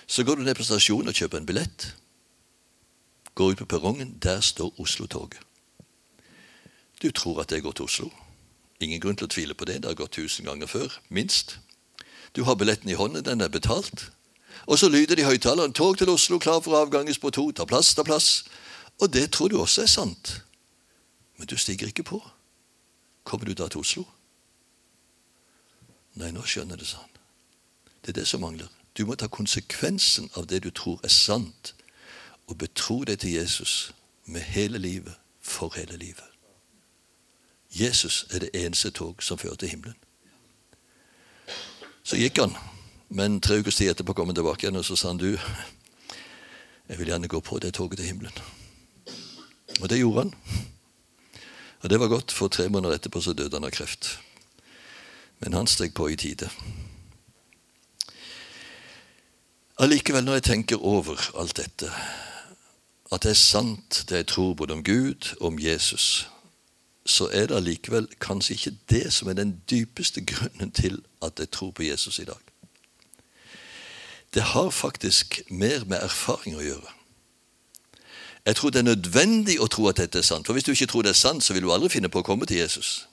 [0.07, 1.95] Så går du ned på stasjonen og kjøper en billett.
[3.35, 5.41] Går ut på perrongen, der står Oslo-toget.
[7.03, 8.11] Du tror at det går til Oslo.
[8.81, 9.81] Ingen grunn til å tvile på det.
[9.81, 11.57] Det har gått tusen ganger før, minst.
[12.37, 14.13] Du har billetten i hånden, den er betalt.
[14.67, 17.53] Og så lyder det i høyttaleren 'Tog til Oslo, klar for avganges på to'.
[17.53, 18.45] Ta plass, ta plass.
[19.01, 20.43] Og det tror du også er sant.
[21.37, 22.31] Men du stiger ikke på.
[23.25, 24.05] Kommer du da til Oslo?
[26.15, 27.09] Nei, nå skjønner det sånn.
[28.03, 28.69] Det er det som mangler.
[28.99, 31.75] Du må ta konsekvensen av det du tror er sant,
[32.47, 33.93] og betro deg til Jesus
[34.25, 36.27] med hele livet, for hele livet.
[37.71, 39.97] Jesus er det eneste tog som fører til himmelen.
[42.11, 42.57] Så gikk han,
[43.15, 45.37] men tre ukers tid etterpå kom han tilbake igjen og så sa han, du,
[46.91, 48.41] jeg vil gjerne gå på det toget til himmelen.
[49.79, 50.33] Og det gjorde han.
[51.85, 54.17] Og det var godt, for tre måneder etterpå så døde han av kreft.
[55.39, 56.51] Men han steg på i tide.
[59.79, 61.95] Allikevel, når jeg tenker over alt dette,
[63.15, 66.27] at det er sant det jeg tror både om Gud og om Jesus,
[67.07, 71.51] så er det allikevel kanskje ikke det som er den dypeste grunnen til at jeg
[71.51, 72.41] tror på Jesus i dag.
[74.35, 76.93] Det har faktisk mer med erfaring å gjøre.
[78.47, 80.47] Jeg tror det er nødvendig å tro at dette er sant.
[80.47, 82.27] For hvis du ikke tror det er sant, så vil du aldri finne på å
[82.27, 83.09] komme til Jesus.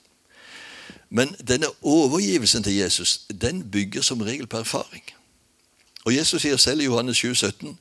[1.10, 5.04] Men denne overgivelsen til Jesus den bygger som regel på erfaring.
[6.04, 7.78] Og Jesus sier selv i Johannes 7, 17,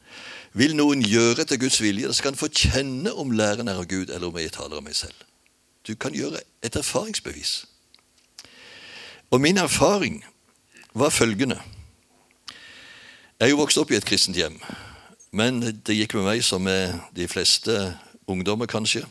[0.57, 3.85] Vil noen gjøre etter Guds vilje, da skal han få kjenne om læren er av
[3.85, 5.15] Gud, eller om jeg taler av meg selv.
[5.87, 7.65] Du kan gjøre et erfaringsbevis.
[9.31, 10.25] Og min erfaring
[10.93, 11.61] var følgende.
[13.39, 14.59] Jeg er jo vokst opp i et kristent hjem.
[15.31, 17.97] Men det gikk med meg som med de fleste
[18.27, 19.05] ungdommer, kanskje.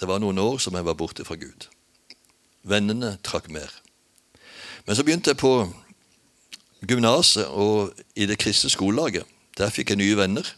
[0.00, 1.68] Det var noen år som jeg var borte fra Gud.
[2.62, 3.70] Vennene trakk mer.
[4.86, 5.68] Men så begynte jeg på
[6.88, 9.26] gymnaset og i det kristne skolelaget.
[9.58, 10.54] Der fikk jeg nye venner.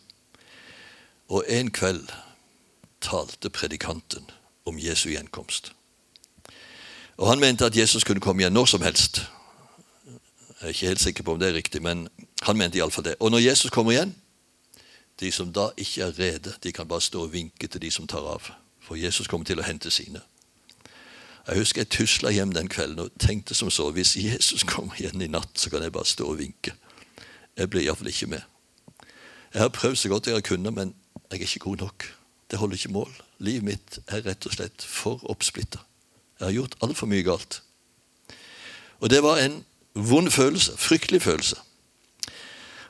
[1.29, 2.07] Og en kveld
[3.03, 4.31] talte predikanten
[4.65, 5.73] om Jesu gjenkomst.
[7.17, 9.23] Og Han mente at Jesus kunne komme igjen når som helst.
[10.61, 12.09] Jeg er ikke helt sikker på om det er riktig, men
[12.43, 13.15] han mente iallfall det.
[13.21, 14.15] Og når Jesus kommer igjen,
[15.21, 18.07] de som da ikke er rede, de kan bare stå og vinke til de som
[18.07, 18.51] tar av.
[18.81, 20.21] For Jesus kommer til å hente sine.
[21.47, 25.23] Jeg husker jeg tusla hjem den kvelden og tenkte som så hvis Jesus kommer igjen
[25.23, 26.75] i natt, så kan jeg bare stå og vinke.
[27.59, 28.43] Jeg blir iallfall ikke med.
[29.53, 30.95] Jeg har prøvd så godt jeg har kunnet, men
[31.31, 32.07] jeg er ikke god nok.
[32.51, 33.11] Det holder ikke mål.
[33.43, 35.81] Livet mitt er rett og slett for oppsplitta.
[36.39, 37.63] Jeg har gjort altfor mye galt.
[39.03, 40.77] Og det var en vond følelse.
[40.79, 41.57] Fryktelig følelse.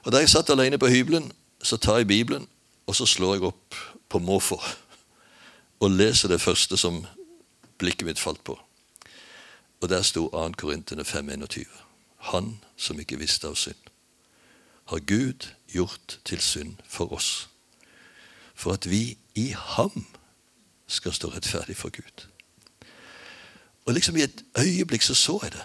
[0.04, 2.48] Og Da jeg satt alene på hybelen, så tar jeg Bibelen,
[2.86, 3.74] og så slår jeg opp
[4.08, 4.60] på måfå
[5.80, 7.06] og leser det første som
[7.78, 8.58] blikket mitt falt på.
[9.80, 10.52] Og der sto 2.
[10.58, 11.66] Korintene 5,21.
[12.18, 13.78] Han som ikke visste av synd,
[14.84, 17.48] har Gud gjort til synd for oss,
[18.54, 20.06] for at vi i ham
[20.92, 22.26] skal stå rettferdig for Gud.
[23.86, 25.64] Og liksom i et øyeblikk så så jeg det.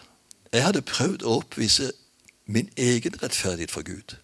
[0.54, 1.92] Jeg hadde prøvd å oppvise
[2.46, 4.16] min egen rettferdighet for Gud.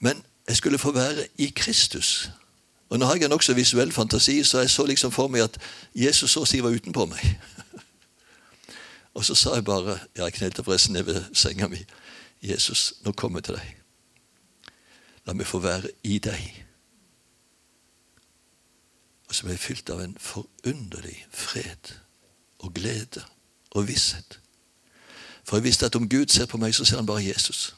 [0.00, 2.30] Men jeg skulle få være i Kristus.
[2.88, 5.58] Og nå har jeg en nokså visuell fantasi, så jeg så liksom for meg at
[5.94, 7.22] Jesus så å si var utenpå meg.
[9.14, 11.84] Og så sa jeg bare ja, Jeg knelte forresten ned ved senga mi.
[12.42, 13.74] Jesus, nå kommer jeg til deg.
[15.26, 16.63] La meg få være i deg.
[19.42, 21.94] Og er fylt av en forunderlig fred
[22.58, 23.24] og glede
[23.70, 24.38] og visshet.
[25.44, 27.74] For jeg visste at om Gud ser på meg, så ser han bare Jesus.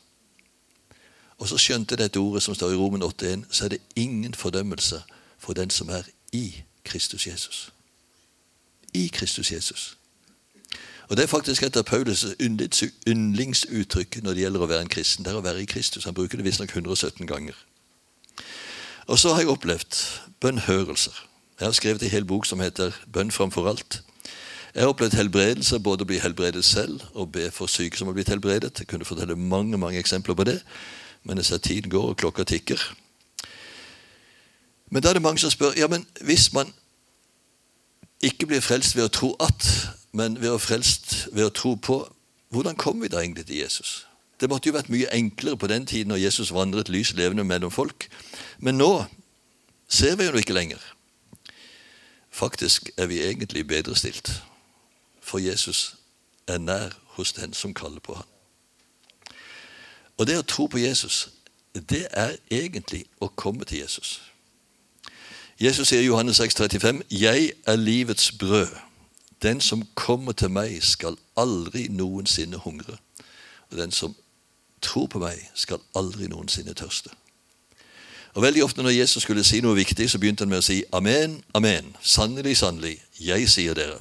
[1.38, 4.34] Og så skjønte jeg dette ordet som står i Romen 8,1, så er det ingen
[4.34, 5.02] fordømmelse
[5.38, 7.72] for den som er i Kristus Jesus.
[8.94, 9.96] I Kristus Jesus.
[11.08, 12.34] Og Det er faktisk et av Paulus'
[13.06, 15.24] yndlingsuttrykk når det gjelder å være en kristen.
[15.24, 16.04] Det er å være i Kristus.
[16.04, 17.54] Han bruker det visstnok 117 ganger.
[19.06, 20.00] Og så har jeg opplevd
[20.40, 21.14] bønnhørelser.
[21.60, 24.02] Jeg har skrevet en hel bok som heter 'Bønn framfor alt'.
[24.74, 28.14] Jeg har opplevd helbredelser, både å bli helbredet selv og be for syke som har
[28.14, 28.78] blitt helbredet.
[28.78, 30.62] Jeg kunne fortelle mange mange eksempler på det,
[31.24, 32.96] men jeg ser tiden går, og klokka tikker.
[34.90, 36.72] Men da er det mange som spør ja, men hvis man
[38.22, 42.12] ikke blir frelst ved å tro at, men ved å frelst ved å tro på,
[42.48, 44.06] hvordan kommer vi da egentlig til Jesus?
[44.40, 47.70] Det måtte jo vært mye enklere på den tiden når Jesus vandret lys levende mellom
[47.70, 48.10] folk.
[48.58, 49.06] Men nå
[49.88, 50.95] ser vi jo ikke lenger.
[52.37, 54.42] Faktisk er vi egentlig bedre stilt,
[55.20, 55.96] for Jesus
[56.46, 58.25] er nær hos den som kaller på ham.
[60.16, 61.31] Og det å tro på Jesus,
[61.72, 64.20] det er egentlig å komme til Jesus.
[65.61, 68.81] Jesus sier i Johannes 6, 35, 'Jeg er livets brød'.
[69.42, 72.99] Den som kommer til meg, skal aldri noensinne hungre.
[73.70, 74.16] Og den som
[74.83, 77.11] tror på meg, skal aldri noensinne tørste.
[78.37, 80.83] Og Veldig ofte når Jesus skulle si noe viktig, så begynte han med å si
[80.92, 81.94] amen, amen.
[82.05, 83.96] Sannelig, sannelig, jeg sier dere.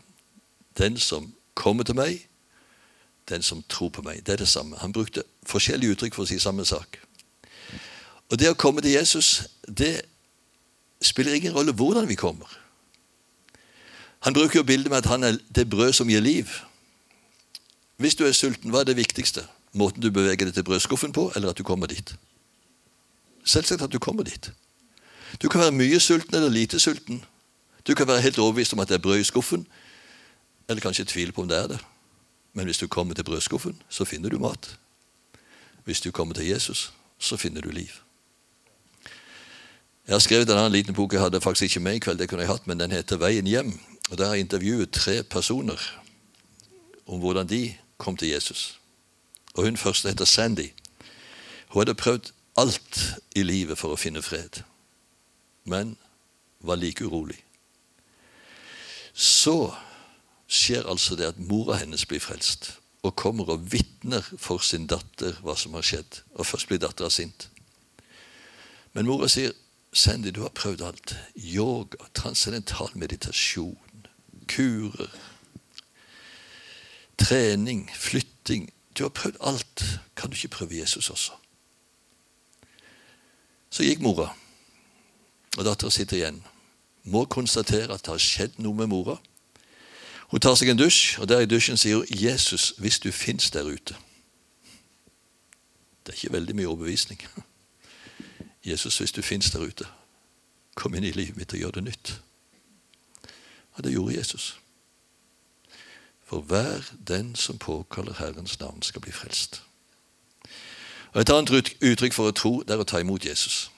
[0.75, 2.25] Den som kommer til meg,
[3.31, 4.25] den som tror på meg.
[4.27, 4.75] Det er det samme.
[4.83, 6.99] Han brukte forskjellige uttrykk for å si samme sak.
[8.27, 10.01] Og det å komme til Jesus, det
[10.99, 12.59] spiller ingen rolle hvordan vi kommer.
[14.27, 16.51] Han bruker jo bildet med at han er det brød som gir liv.
[18.03, 19.47] Hvis du er sulten, hva er det viktigste?
[19.71, 22.15] Måten du beveger deg til brødskuffen på, eller at du kommer dit?
[23.45, 24.51] Selvsagt at du kommer dit.
[25.41, 27.23] Du kan være mye sulten eller lite sulten.
[27.87, 29.67] Du kan være helt overbevist om at det er brød i skuffen,
[30.69, 31.79] eller kanskje tvile på om det er det.
[32.53, 34.77] Men hvis du kommer til brødskuffen, så finner du mat.
[35.83, 37.91] Hvis du kommer til Jesus, så finner du liv.
[40.07, 42.29] Jeg har skrevet en annen liten bok jeg hadde faktisk ikke med i kveld, det
[42.29, 43.79] kunne jeg hatt, men den heter 'Veien hjem'.
[44.11, 46.01] Og Der har jeg intervjuet tre personer
[47.07, 48.79] om hvordan de kom til Jesus.
[49.53, 50.69] Og Hun første heter Sandy.
[51.67, 52.99] Hun hadde prøvd alt
[53.35, 54.61] i livet for å finne fred,
[55.65, 55.95] men
[56.65, 57.37] var like urolig.
[59.13, 59.73] Så
[60.47, 65.37] skjer altså det at mora hennes blir frelst og kommer og vitner for sin datter
[65.45, 66.21] hva som har skjedd.
[66.35, 67.49] Og først blir dattera sint.
[68.93, 69.53] Men mora sier,
[69.93, 71.15] 'Sandy, du har prøvd alt.
[71.35, 74.07] Yoga, transcendental meditasjon,
[74.47, 75.11] kurer,
[77.17, 78.73] trening, flytting.
[78.97, 79.83] Du har prøvd alt.
[80.15, 81.44] Kan du ikke prøve Jesus også?'
[83.75, 84.29] Så gikk mora,
[85.57, 86.37] og dattera sitter igjen.
[87.03, 89.17] Må konstatere at det har skjedd noe med mora.
[90.31, 93.51] Hun tar seg en dusj, og der i dusjen sier hun 'Jesus, hvis du fins
[93.51, 93.99] der ute'.
[96.05, 97.19] Det er ikke veldig mye overbevisning.
[98.69, 99.85] Jesus, hvis du fins der ute,
[100.75, 102.21] kom inn i livet mitt og gjør det nytt.
[103.73, 104.59] Og det gjorde Jesus.
[106.23, 109.63] For hver den som påkaller Herrens navn, skal bli frelst.
[111.15, 113.69] Og Et annet uttrykk for å tro det er å ta imot Jesus.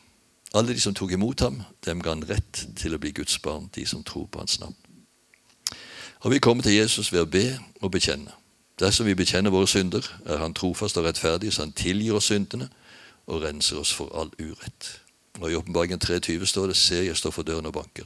[0.57, 3.67] Alle de som tok imot ham, dem ga han rett til å bli Guds barn,
[3.75, 4.75] de som tror på hans navn.
[6.25, 8.33] Og Vi kommer til Jesus ved å be og bekjenne.
[8.79, 12.69] Dersom vi bekjenner våre synder, er Han trofast og rettferdig, så Han tilgir oss syndene
[13.27, 15.01] og renser oss for all urett.
[15.39, 18.05] Og I Åpenbaringen 23 står det ser jeg står for døren og banker.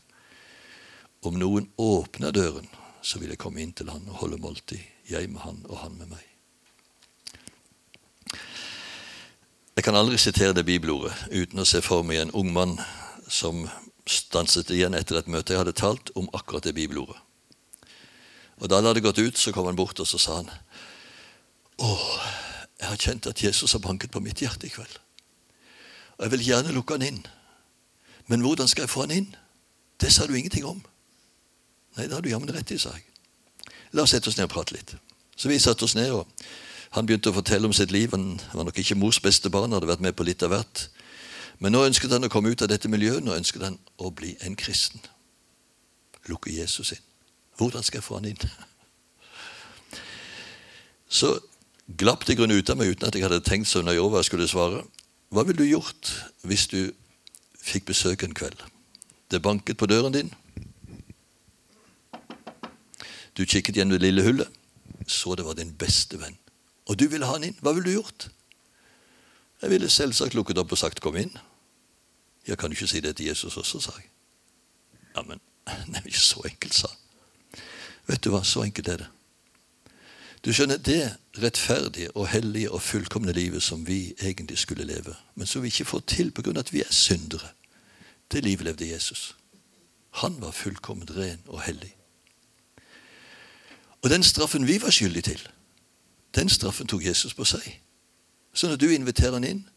[1.23, 2.67] Om noen åpner døren,
[3.01, 5.97] så vil jeg komme inn til han og holde måltid, jeg med han og han
[5.97, 6.30] med meg.
[9.75, 12.73] Jeg kan aldri sitere det bibelordet uten å se for meg en ung mann
[13.31, 13.63] som
[14.03, 17.15] stanset igjen etter et møte jeg hadde talt om akkurat det bibelordet.
[18.59, 20.49] Og Da han hadde gått ut, så kom han bort og så sa han,
[21.81, 21.87] Å,
[22.81, 24.99] jeg har kjent at Jesus har banket på mitt hjerte i kveld.
[26.19, 27.23] Og jeg vil gjerne lukke han inn.
[28.27, 29.29] Men hvordan skal jeg få han inn?
[29.97, 30.83] Det sa du ingenting om.
[31.95, 33.07] Nei, det har du jammen rett i, sa jeg.
[33.95, 34.93] La oss sette oss ned og prate litt.
[35.35, 36.27] Så vi satte oss ned, og
[36.91, 38.11] han begynte å fortelle om sitt liv.
[38.11, 40.89] Han var nok ikke mors beste barn, hadde vært med på litt av hvert.
[41.63, 43.23] Men nå ønsket han å komme ut av dette miljøet.
[43.23, 44.99] Nå ønsket han å bli en kristen.
[46.27, 47.05] Lukke Jesus inn.
[47.59, 48.43] Hvordan skal jeg få han inn?
[51.19, 51.35] Så
[52.01, 54.21] glapp det grunn ut av meg uten at jeg hadde tenkt så nøye over hva
[54.21, 54.83] jeg skulle svare.
[55.31, 56.11] Hva ville du gjort
[56.47, 56.79] hvis du
[57.59, 58.63] fikk besøk en kveld?
[59.31, 60.31] Det banket på døren din.
[63.35, 64.47] Du kikket gjennom det lille hullet,
[65.07, 66.40] så det var din beste venn.
[66.91, 67.55] Og du ville ha han inn.
[67.63, 68.27] Hva ville du gjort?
[69.61, 71.39] Jeg ville selvsagt lukket opp og sagt 'kom inn'.
[72.47, 74.09] Jeg kan ikke si det til Jesus også, sa jeg.
[75.15, 75.39] Ja, men
[75.87, 76.97] det er ikke så enkelt, sa han.
[78.07, 79.07] Vet du hva, så enkelt er det.
[80.45, 85.47] Du skjønner, det rettferdige og hellige og fullkomne livet som vi egentlig skulle leve, men
[85.47, 86.59] som vi ikke får til pga.
[86.59, 87.49] at vi er syndere,
[88.31, 89.35] det livet levde Jesus.
[90.09, 91.95] Han var fullkomment ren og hellig.
[94.01, 95.47] Og den straffen vi var skyldige til,
[96.35, 97.81] den straffen tok Jesus på seg.
[98.53, 99.69] Så når du inviterer han inn,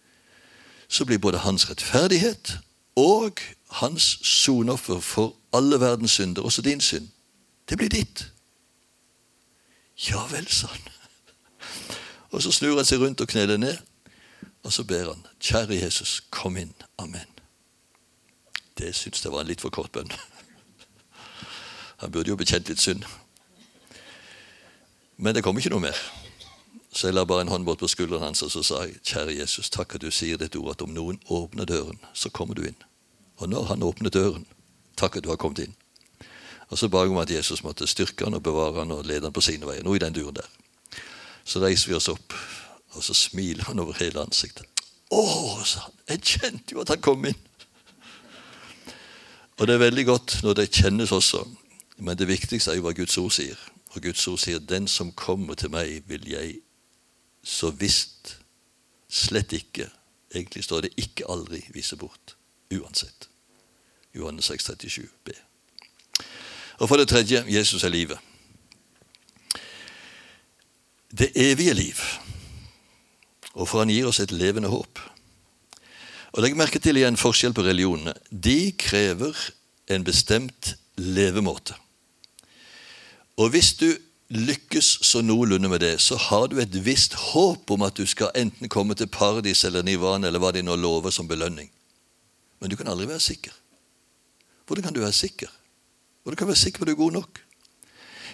[0.88, 2.58] så blir både hans rettferdighet
[2.96, 3.40] og
[3.70, 7.08] hans sonoffer for alle verdens synder, også din synd,
[7.68, 8.32] det blir ditt.
[10.10, 10.80] Ja vel, sa han.
[12.30, 13.76] Og så snur han seg rundt og kneler ned,
[14.62, 16.74] og så ber han, kjære Jesus, kom inn.
[16.98, 17.30] Amen.
[18.78, 20.10] Det syns jeg var en litt for kort bønn.
[22.02, 23.04] Han burde jo bekjent litt synd.
[25.16, 25.98] Men det kom ikke noe mer.
[26.94, 29.38] Så jeg la bare en hånd bort på skulderen hans og så sa jeg, kjære
[29.40, 32.62] Jesus, takk at du sier dette ordet at om noen åpner døren, så kommer du
[32.68, 32.78] inn.
[33.42, 34.44] Og når han åpner døren,
[34.96, 35.74] takk at du har kommet inn.
[36.70, 39.26] Og så ba jeg om at Jesus måtte styrke han og bevare han og lede
[39.26, 39.82] han på sine veier.
[39.82, 40.46] Noe i den duren der.
[41.44, 42.32] Så reiser vi oss opp,
[42.94, 44.70] og så smiler han over hele ansiktet.
[45.10, 45.24] Å,
[45.66, 45.98] sa han.
[46.14, 47.42] Jeg kjente jo at han kom inn.
[49.58, 51.42] Og det er veldig godt når det kjennes også.
[51.98, 53.58] Men det viktigste er jo hva Guds ord sier.
[53.94, 56.63] Og Guds ord sier, 'Den som kommer til meg, vil jeg
[57.44, 58.36] så visst
[59.08, 59.90] slett ikke
[60.34, 62.34] Egentlig står det 'ikke aldri vise bort'.
[62.74, 63.28] Uansett.
[64.14, 65.30] Johannes 6, 37 b.
[66.78, 68.18] Og for det tredje Jesus er livet.
[71.18, 71.98] Det evige liv.
[73.52, 74.98] Og for han gir oss et levende håp.
[76.32, 78.14] Og Legg merke til igjen forskjell på religionene.
[78.30, 79.50] De krever
[79.86, 81.74] en bestemt levemåte.
[83.36, 83.96] Og hvis du
[84.34, 88.34] lykkes så noenlunde med det, så har du et visst håp om at du skal
[88.34, 91.70] enten komme til paradis eller nirvana eller hva de nå lover som belønning.
[92.60, 93.52] Men du kan aldri være sikker.
[94.66, 95.50] Hvordan kan du være sikker?
[96.22, 97.40] Hvordan kan du være sikker på at du er god nok?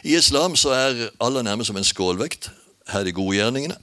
[0.04, 2.50] I islam så er aller nærmest som en skålvekt.
[2.88, 3.76] Her er de gode gjerningene,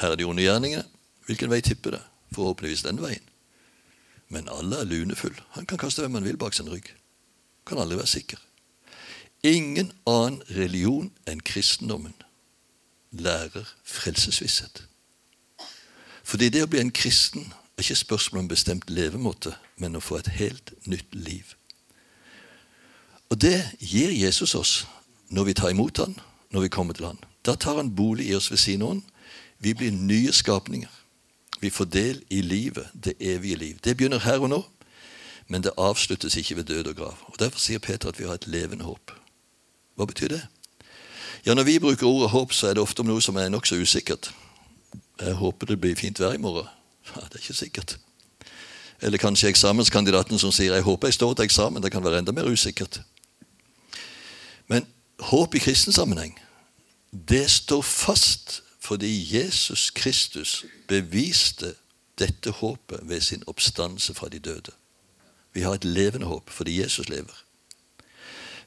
[0.00, 0.84] her er de onde gjerningene.
[1.26, 2.00] Hvilken vei tipper det?
[2.32, 3.24] Forhåpentligvis den veien.
[4.28, 5.36] Men alle er lunefull.
[5.56, 6.88] Han kan kaste hvem han vil bak sin rygg.
[7.66, 8.40] Kan aldri være sikker.
[9.42, 12.14] Ingen annen religion enn kristendommen
[13.10, 14.82] lærer frelsesvisshet.
[16.24, 17.46] Fordi det å bli en kristen
[17.78, 21.54] er ikke spørsmål om bestemt levemåte, men å få et helt nytt liv.
[23.30, 24.72] Og det gir Jesus oss
[25.28, 26.16] når vi tar imot han,
[26.50, 27.20] når vi kommer til han.
[27.46, 29.02] Da tar han bolig i oss ved sin ånd.
[29.58, 30.90] Vi blir nye skapninger.
[31.60, 33.78] Vi får del i livet, det evige liv.
[33.84, 34.60] Det begynner her og nå,
[35.48, 37.24] men det avsluttes ikke ved død og grav.
[37.26, 39.17] Og Derfor sier Peter at vi har et levende håp.
[39.98, 40.42] Hva betyr det?
[41.46, 43.80] Ja, Når vi bruker ordet håp, så er det ofte om noe som er nokså
[43.82, 44.30] usikkert.
[45.18, 46.68] Jeg håper det blir fint vær i morgen.
[47.16, 47.98] Ja, Det er ikke sikkert.
[49.02, 51.82] Eller kanskje eksamenskandidaten som sier 'jeg håper jeg står til eksamen'.
[51.82, 53.00] Det kan være enda mer usikkert.
[54.68, 54.86] Men
[55.18, 56.38] håp i kristen sammenheng,
[57.28, 61.74] det står fast fordi Jesus Kristus beviste
[62.18, 64.72] dette håpet ved sin oppstandelse fra de døde.
[65.52, 67.47] Vi har et levende håp fordi Jesus lever.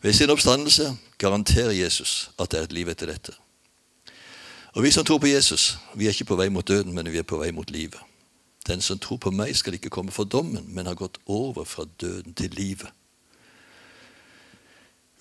[0.01, 3.33] Ved sin oppstandelse garanterer Jesus at det er et liv etter dette.
[4.73, 7.17] Og Vi som tror på Jesus, vi er ikke på vei mot døden, men vi
[7.17, 7.99] er på vei mot livet.
[8.67, 11.85] Den som tror på meg, skal ikke komme for dommen, men har gått over fra
[12.01, 12.89] døden til livet.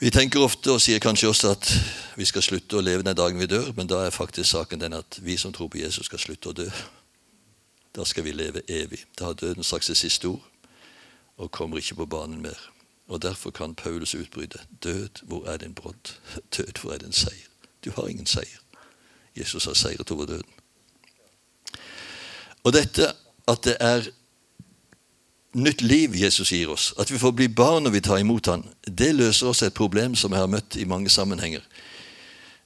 [0.01, 1.67] Vi tenker ofte og sier kanskje også at
[2.17, 4.97] vi skal slutte å leve den dagen vi dør, men da er faktisk saken den
[4.97, 6.69] at vi som tror på Jesus, skal slutte å dø.
[7.97, 9.03] Da skal vi leve evig.
[9.19, 10.47] Da har døden sagt sitt siste ord
[11.37, 12.57] og kommer ikke på banen mer.
[13.11, 16.15] Og Derfor kan Paulus utbryte Død, hvor er din brodd?
[16.57, 17.51] Død, hvor er din seier?
[17.85, 18.61] Du har ingen seier.
[19.37, 20.53] Jesus har seiret over døden.
[22.65, 23.13] Og dette
[23.49, 24.03] at det er
[25.53, 28.63] nytt liv Jesus gir oss, at vi får bli barn når vi tar imot han,
[28.87, 31.65] det løser også et problem som jeg har møtt i mange sammenhenger.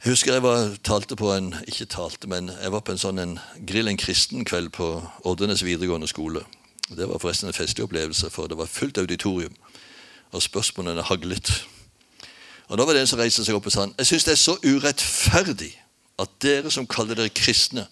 [0.04, 3.22] Jeg husker jeg var, talte på en ikke talte, men jeg var på en sånn
[3.22, 4.90] en grill en kristen kveld på
[5.24, 6.44] Oddernes videregående skole.
[6.90, 9.54] Det var forresten en festlig opplevelse, for det var fullt auditorium.
[10.34, 11.52] Og spørsmålene haglet.
[12.68, 14.40] Og Da var det en som reiste seg opp og sa jeg syns det er
[14.40, 15.70] så urettferdig
[16.18, 17.86] at dere som kaller dere kristne,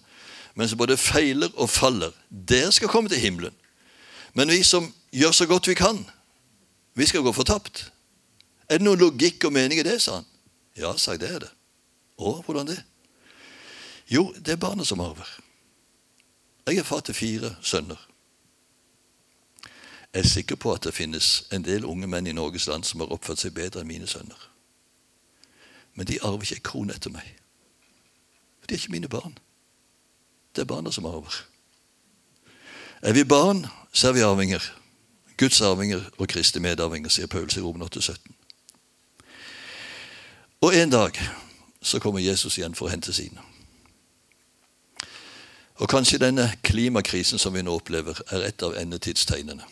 [0.55, 3.53] men som både feiler og faller, dere skal komme til himmelen.
[4.33, 5.99] Men vi som gjør så godt vi kan,
[6.95, 7.91] vi skal gå fortapt.
[8.69, 10.27] Er det noen logikk og mening i det, sa han.
[10.77, 11.51] Ja, sa jeg, det er det.
[12.17, 12.79] Å, hvordan det?
[14.09, 15.29] Jo, det er barnet som arver.
[16.67, 17.99] Jeg er far til fire sønner.
[20.13, 22.99] Jeg er sikker på at det finnes en del unge menn i Norges land som
[23.01, 24.49] har oppført seg bedre enn mine sønner.
[25.97, 27.25] Men de arver ikke en krone etter meg.
[28.69, 29.33] De er ikke mine barn.
[30.53, 31.39] Det er barna som arver.
[33.01, 34.61] Er vi barn, så er vi arvinger.
[35.37, 38.13] Guds arvinger og Kristi medarvinger, sier Paulus i Romen 8,17.
[40.61, 41.17] Og en dag
[41.81, 43.41] så kommer Jesus igjen for å hente sine.
[45.81, 49.65] Og kanskje denne klimakrisen som vi nå opplever, er et av endetidstegnene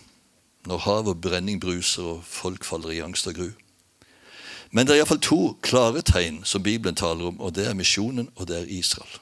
[0.66, 3.49] når hav og brenning bruser og folk faller i angst og gru.
[4.72, 8.30] Men det er iallfall to klare tegn som Bibelen taler om, og det er misjonen,
[8.36, 9.20] og det er Israel.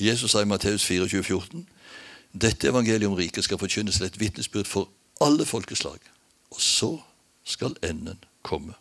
[0.00, 1.68] Jesus sa i Matteus 24, 14,
[2.32, 4.88] dette evangeliet om riket skal forkynnes til et vitnesbyrd for
[5.20, 5.98] alle folkeslag,
[6.50, 6.98] og så
[7.44, 8.72] skal enden komme.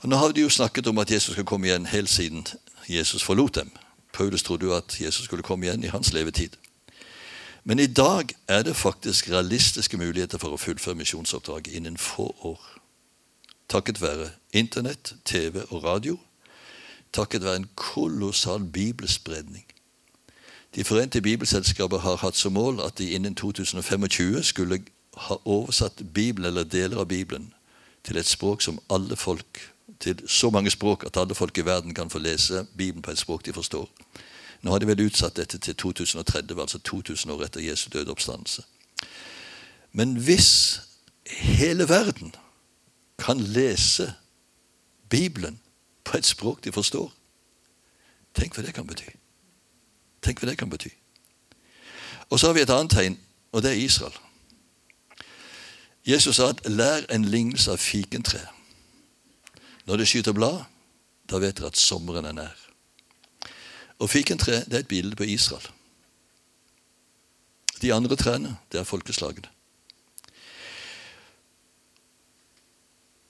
[0.00, 2.46] Og Nå har de jo snakket om at Jesus skal komme igjen helt siden
[2.88, 3.70] Jesus forlot dem.
[4.12, 6.56] Paulus trodde jo at Jesus skulle komme igjen i hans levetid.
[7.64, 12.60] Men i dag er det faktisk realistiske muligheter for å fullføre misjonsoppdraget innen få år.
[13.68, 16.18] Takket være Internett, TV og radio.
[17.12, 19.64] Takket være en kolossal bibelspredning.
[20.74, 24.82] De forente bibelselskaper har hatt som mål at de innen 2025 skulle
[25.16, 27.52] ha oversatt Bibelen eller deler av Bibelen
[28.04, 31.94] til et språk som alle folk til så mange språk at alle folk i verden
[31.94, 33.88] kan få lese Bibelen på et språk de forstår.
[34.64, 38.62] Nå har de vel utsatt dette til 2030, altså 2000 år etter Jesu døde oppstandelse.
[39.92, 40.80] Men hvis
[41.28, 42.34] hele verden
[43.18, 44.14] kan lese
[45.10, 45.60] Bibelen
[46.04, 47.12] på et språk de forstår
[48.34, 49.12] Tenk hva det kan bety.
[50.22, 50.90] Tenk hva det kan bety.
[52.30, 53.18] Og så har vi et annet tegn,
[53.52, 54.16] og det er Israel.
[56.06, 58.48] Jesus sa at 'lær en lignelse av fikentre'.
[59.86, 60.64] Når det skyter blad,
[61.30, 62.63] da vet dere at sommeren er nær.
[63.98, 65.66] Og fikentre det er et bilde på Israel.
[67.82, 69.48] De andre trærne, det er folkeslagene.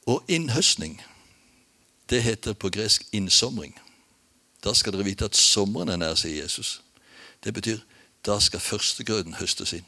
[0.06, 1.02] Og innhøstning,
[2.10, 3.80] det heter på gresk innsomring.
[4.64, 6.82] Da skal dere vite at sommeren er nær, sier Jesus.
[7.44, 7.78] Det betyr
[8.26, 9.86] da skal førstegrøden høstes inn.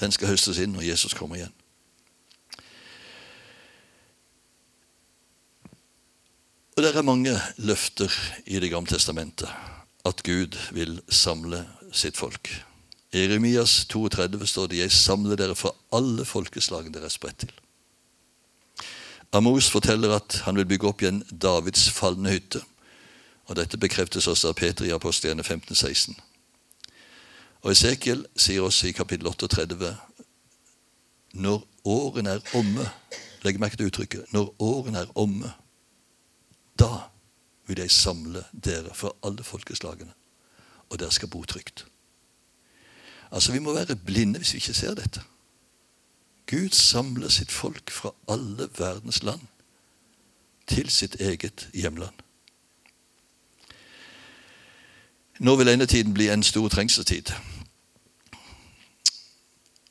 [0.00, 1.54] Den skal høstes inn når Jesus kommer igjen.
[6.78, 8.12] Og Det er mange løfter
[8.46, 9.48] i Det gamle testamentet
[10.06, 12.50] at Gud vil samle sitt folk.
[13.12, 17.58] I Jeremias 32 står det 'Jeg samler dere fra alle folkeslagene dere er spredt til'.
[19.32, 22.62] Amos forteller at han vil bygge opp igjen Davids falne hytte.
[23.46, 26.16] Og Dette bekreftes også av Peter i apostlene 15, 16.
[27.62, 29.96] Og Esekiel sier også i kapittel 38
[31.32, 32.90] når årene er omme
[33.42, 35.67] Legg merke til uttrykket 'når årene er omme'.
[36.78, 37.08] Da
[37.66, 40.12] vil jeg samle dere fra alle folkeslagene,
[40.90, 41.86] og dere skal bo trygt.
[43.30, 45.22] Altså, Vi må være blinde hvis vi ikke ser dette.
[46.50, 49.40] Gud samler sitt folk fra alle verdens land
[50.66, 52.14] til sitt eget hjemland.
[55.38, 57.32] Nå vil endetiden bli en stor trengselstid.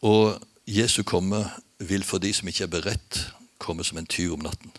[0.01, 1.45] Og Jesu komme
[1.79, 4.71] vil for de som ikke er beredt, komme som en tyv om natten.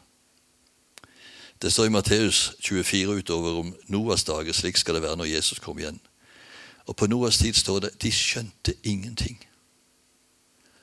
[1.62, 4.52] Det står i Matteus 24 utover om Noas dager.
[4.52, 6.00] Slik skal det være når Jesus kommer igjen.
[6.86, 9.38] Og På Noas tid står det de skjønte ingenting.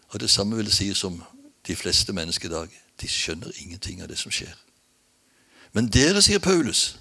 [0.09, 1.23] Og Det samme vil sies som
[1.67, 2.81] de fleste mennesker i dag.
[3.01, 4.53] De skjønner ingenting av det som skjer.
[5.73, 6.97] Men dere, sier Paulus,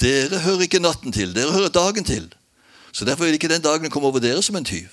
[0.00, 2.32] dere hører ikke natten til, dere hører dagen til.
[2.92, 4.88] Så derfor vil ikke den dagen komme over dere som en tyv.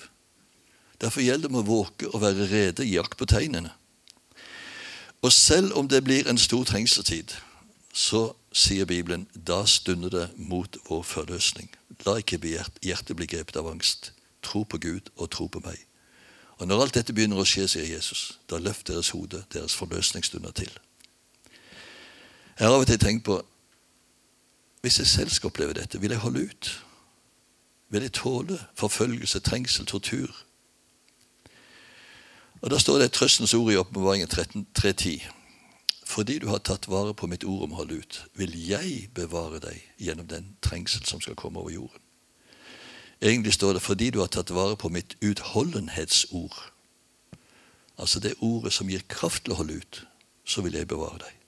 [1.01, 3.71] Derfor gjelder det å våke og være rede i jakt på tegnene.
[5.21, 7.33] Og selv om det blir en stor trengselstid,
[7.93, 11.69] så sier Bibelen da stunder det mot vår forløsning.
[12.05, 14.11] La ikke hjertet bli grepet av angst.
[14.41, 15.77] Tro på Gud og tro på meg.
[16.57, 20.51] Og når alt dette begynner å skje, sier Jesus, da løft deres hode, deres forløsningsstunder
[20.57, 20.71] til.
[22.57, 23.41] Jeg har av og til tenkt på
[24.83, 26.71] Hvis jeg selv skal oppleve dette, vil jeg holde ut?
[27.89, 30.33] Vil jeg tåle forfølgelse, trengsel, tortur?
[32.61, 35.23] Og Da står det et trøstens ord i Åpenbaringen 3.10.
[36.05, 39.61] Fordi du har tatt vare på mitt ord om å holde ut, vil jeg bevare
[39.63, 42.01] deg gjennom den trengsel som skal komme over jorden.
[43.23, 46.57] Egentlig står det fordi du har tatt vare på mitt utholdenhetsord.
[47.97, 50.01] Altså det ordet som gir kraft til å holde ut,
[50.43, 51.39] så vil jeg bevare deg.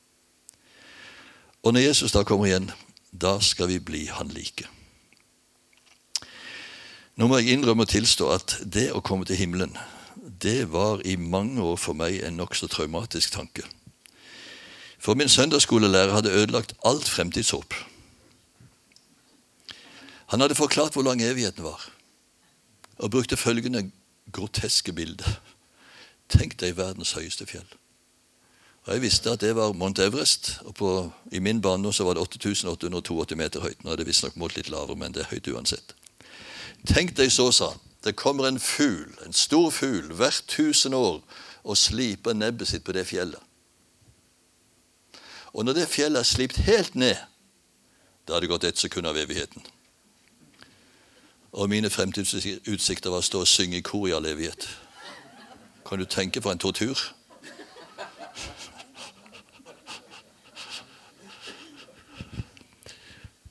[1.65, 2.69] Og når Jesus da kommer igjen,
[3.11, 4.69] da skal vi bli han like.
[7.15, 9.75] Nå må jeg innrømme og tilstå at det å komme til himmelen,
[10.15, 13.63] det var i mange år for meg en nokså traumatisk tanke.
[15.05, 17.73] For min søndagsskolelærer hadde ødelagt alt fremtidshåp.
[20.25, 21.91] Han hadde forklart hvor lang evigheten var,
[22.97, 23.91] og brukte følgende
[24.31, 25.35] groteske bilde.
[26.29, 27.69] Tenk deg verdens høyeste fjell.
[28.85, 32.17] Og Jeg visste at det var Mount Everest, og på, i min barndom så var
[32.17, 33.83] det 8882 meter høyt.
[33.83, 35.93] Nå er det visstnok målt litt lavere, men det er høyt uansett.
[36.89, 37.81] Tenk deg så, sa han.
[38.03, 41.21] Det kommer en fugl, en stor fugl, hvert tusen år
[41.63, 43.41] og sliper nebbet sitt på det fjellet.
[45.55, 47.15] Og når det fjellet er slipt helt ned,
[48.27, 49.63] da har det gått ett sekund av evigheten.
[51.55, 54.67] Og mine fremtidsutsikter var å stå og synge i kor i all evighet.
[55.87, 56.99] Kan du tenke på en tortur?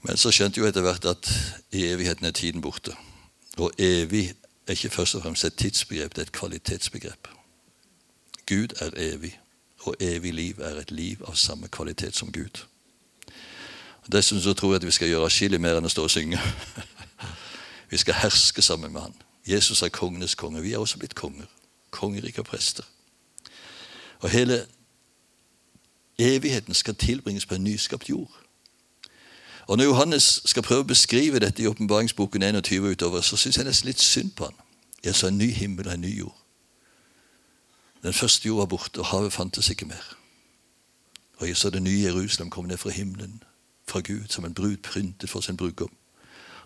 [0.05, 1.31] Men så skjønte jo etter hvert at
[1.73, 2.93] i evigheten er tiden borte.
[3.57, 4.27] Og evig
[4.67, 7.33] er ikke først og fremst et tidsbegrep, det er et kvalitetsbegrep.
[8.45, 9.39] Gud er evig,
[9.85, 12.65] og evig liv er et liv av samme kvalitet som Gud.
[14.13, 16.41] Dessuten så tror jeg at vi skal gjøre atskillig mer enn å stå og synge.
[17.93, 19.15] vi skal herske sammen med Han.
[19.47, 20.63] Jesus er kongenes konge.
[20.63, 21.47] Vi er også blitt konger.
[21.91, 22.85] Kongerike og prester.
[24.21, 24.67] Og hele
[26.19, 28.41] evigheten skal tilbringes på en nyskapt jord.
[29.67, 33.65] Og Når Johannes skal prøve å beskrive dette i åpenbaringsboken 21 utover, så syns jeg
[33.65, 34.55] nesten litt synd på han.
[35.05, 36.44] Jeg så en ny himmel og en ny jord.
[38.05, 40.17] Den første jord var borte, og havet fantes ikke mer.
[41.37, 43.43] Og jeg så det nye Jerusalem komme ned fra himmelen,
[43.89, 45.93] fra Gud, som en brud pryntet for sin brudgom.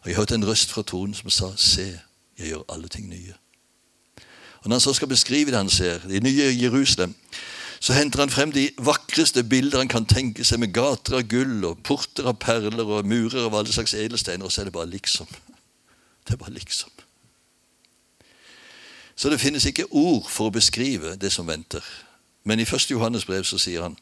[0.02, 2.00] Og jeg hørte en røst fra tronen som sa, Se,
[2.38, 3.34] jeg gjør alle ting nye.
[4.62, 7.14] Og Når han så skal beskrive det han ser, det nye Jerusalem,
[7.80, 11.64] så henter han frem de vakreste bilder han kan tenke seg, med gater av gull
[11.64, 14.90] og porter av perler og murer av alle slags edelsteiner, og så er det bare
[14.90, 15.26] liksom.
[16.26, 16.90] Det er bare liksom.
[19.18, 21.82] Så det finnes ikke ord for å beskrive det som venter.
[22.46, 22.92] Men i 1.
[22.92, 23.98] Johannes brev så sier han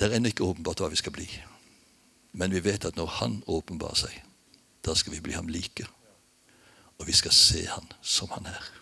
[0.00, 1.26] det er ennå ikke åpenbart hva vi skal bli.
[2.32, 4.14] Men vi vet at når Han åpenbarer seg,
[4.80, 5.84] da skal vi bli ham like.
[6.98, 8.72] Og vi skal se Han som Han er.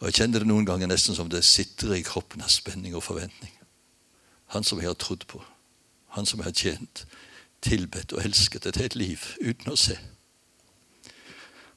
[0.00, 3.04] Og Jeg kjenner det noen ganger nesten som det sitter i kroppen av spenning og
[3.04, 3.52] forventning.
[4.56, 5.44] Han som jeg har trodd på,
[6.16, 7.06] han som jeg har tjent,
[7.60, 9.98] tilbedt og elsket et helt liv uten å se.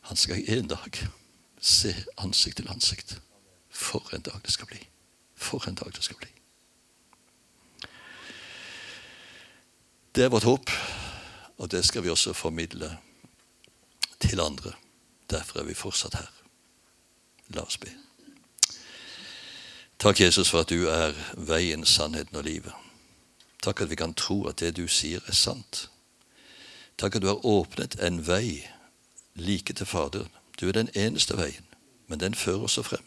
[0.02, 1.08] Han skal en dag
[1.62, 3.22] se ansikt til ansikt.
[3.70, 4.80] For en dag det skal bli.
[5.36, 6.30] For en dag det skal bli.
[10.16, 10.70] Det er vårt håp,
[11.58, 12.98] og det skal vi også formidle
[14.20, 14.74] til andre.
[15.30, 16.32] Derfor er vi fortsatt her.
[17.48, 17.92] La oss be.
[20.00, 22.74] Takk, Jesus, for at du er veien, sannheten og livet.
[23.64, 25.90] Takk at vi kan tro at det du sier, er sant.
[26.98, 28.68] Takk at du har åpnet en vei
[29.42, 30.30] like til Faderen.
[30.60, 31.66] Du er den eneste veien,
[32.08, 33.06] men den fører oss frem.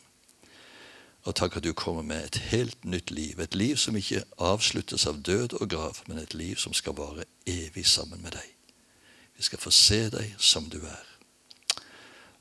[1.24, 3.41] Og takk at du kommer med et helt nytt liv.
[3.41, 7.24] Et liv som ikke avsluttes av død og grav, men et liv som skal vare
[7.47, 8.51] evig sammen med deg.
[9.37, 11.07] Vi skal få se deg som du er.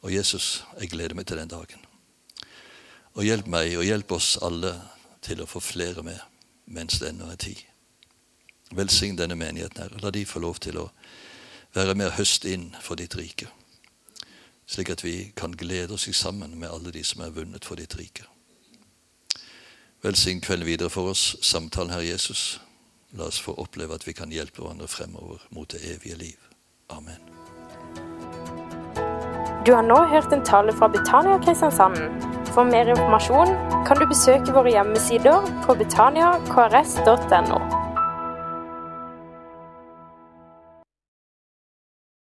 [0.03, 1.79] Og Jesus, jeg gleder meg til den dagen.
[3.13, 4.75] Og hjelp meg, og hjelp oss alle
[5.23, 6.19] til å få flere med
[6.65, 7.59] mens det ennå er tid.
[8.75, 9.95] Velsign denne menigheten her.
[10.01, 10.89] La de få lov til å
[11.75, 13.47] være med og høste inn for ditt rike.
[14.65, 17.97] Slik at vi kan glede oss sammen med alle de som er vunnet for ditt
[17.99, 18.23] rike.
[20.03, 22.61] Velsign kvelden videre for oss, samtalen, Herre Jesus.
[23.11, 26.39] La oss få oppleve at vi kan hjelpe hverandre fremover mot det evige liv.
[26.89, 27.21] Amen.
[29.65, 31.97] Du har nå hørt en tale fra Betania Kristiansand.
[32.53, 33.55] For mer informasjon
[33.87, 37.92] kan du besøke våre hjemmesider på betaniakrs.no.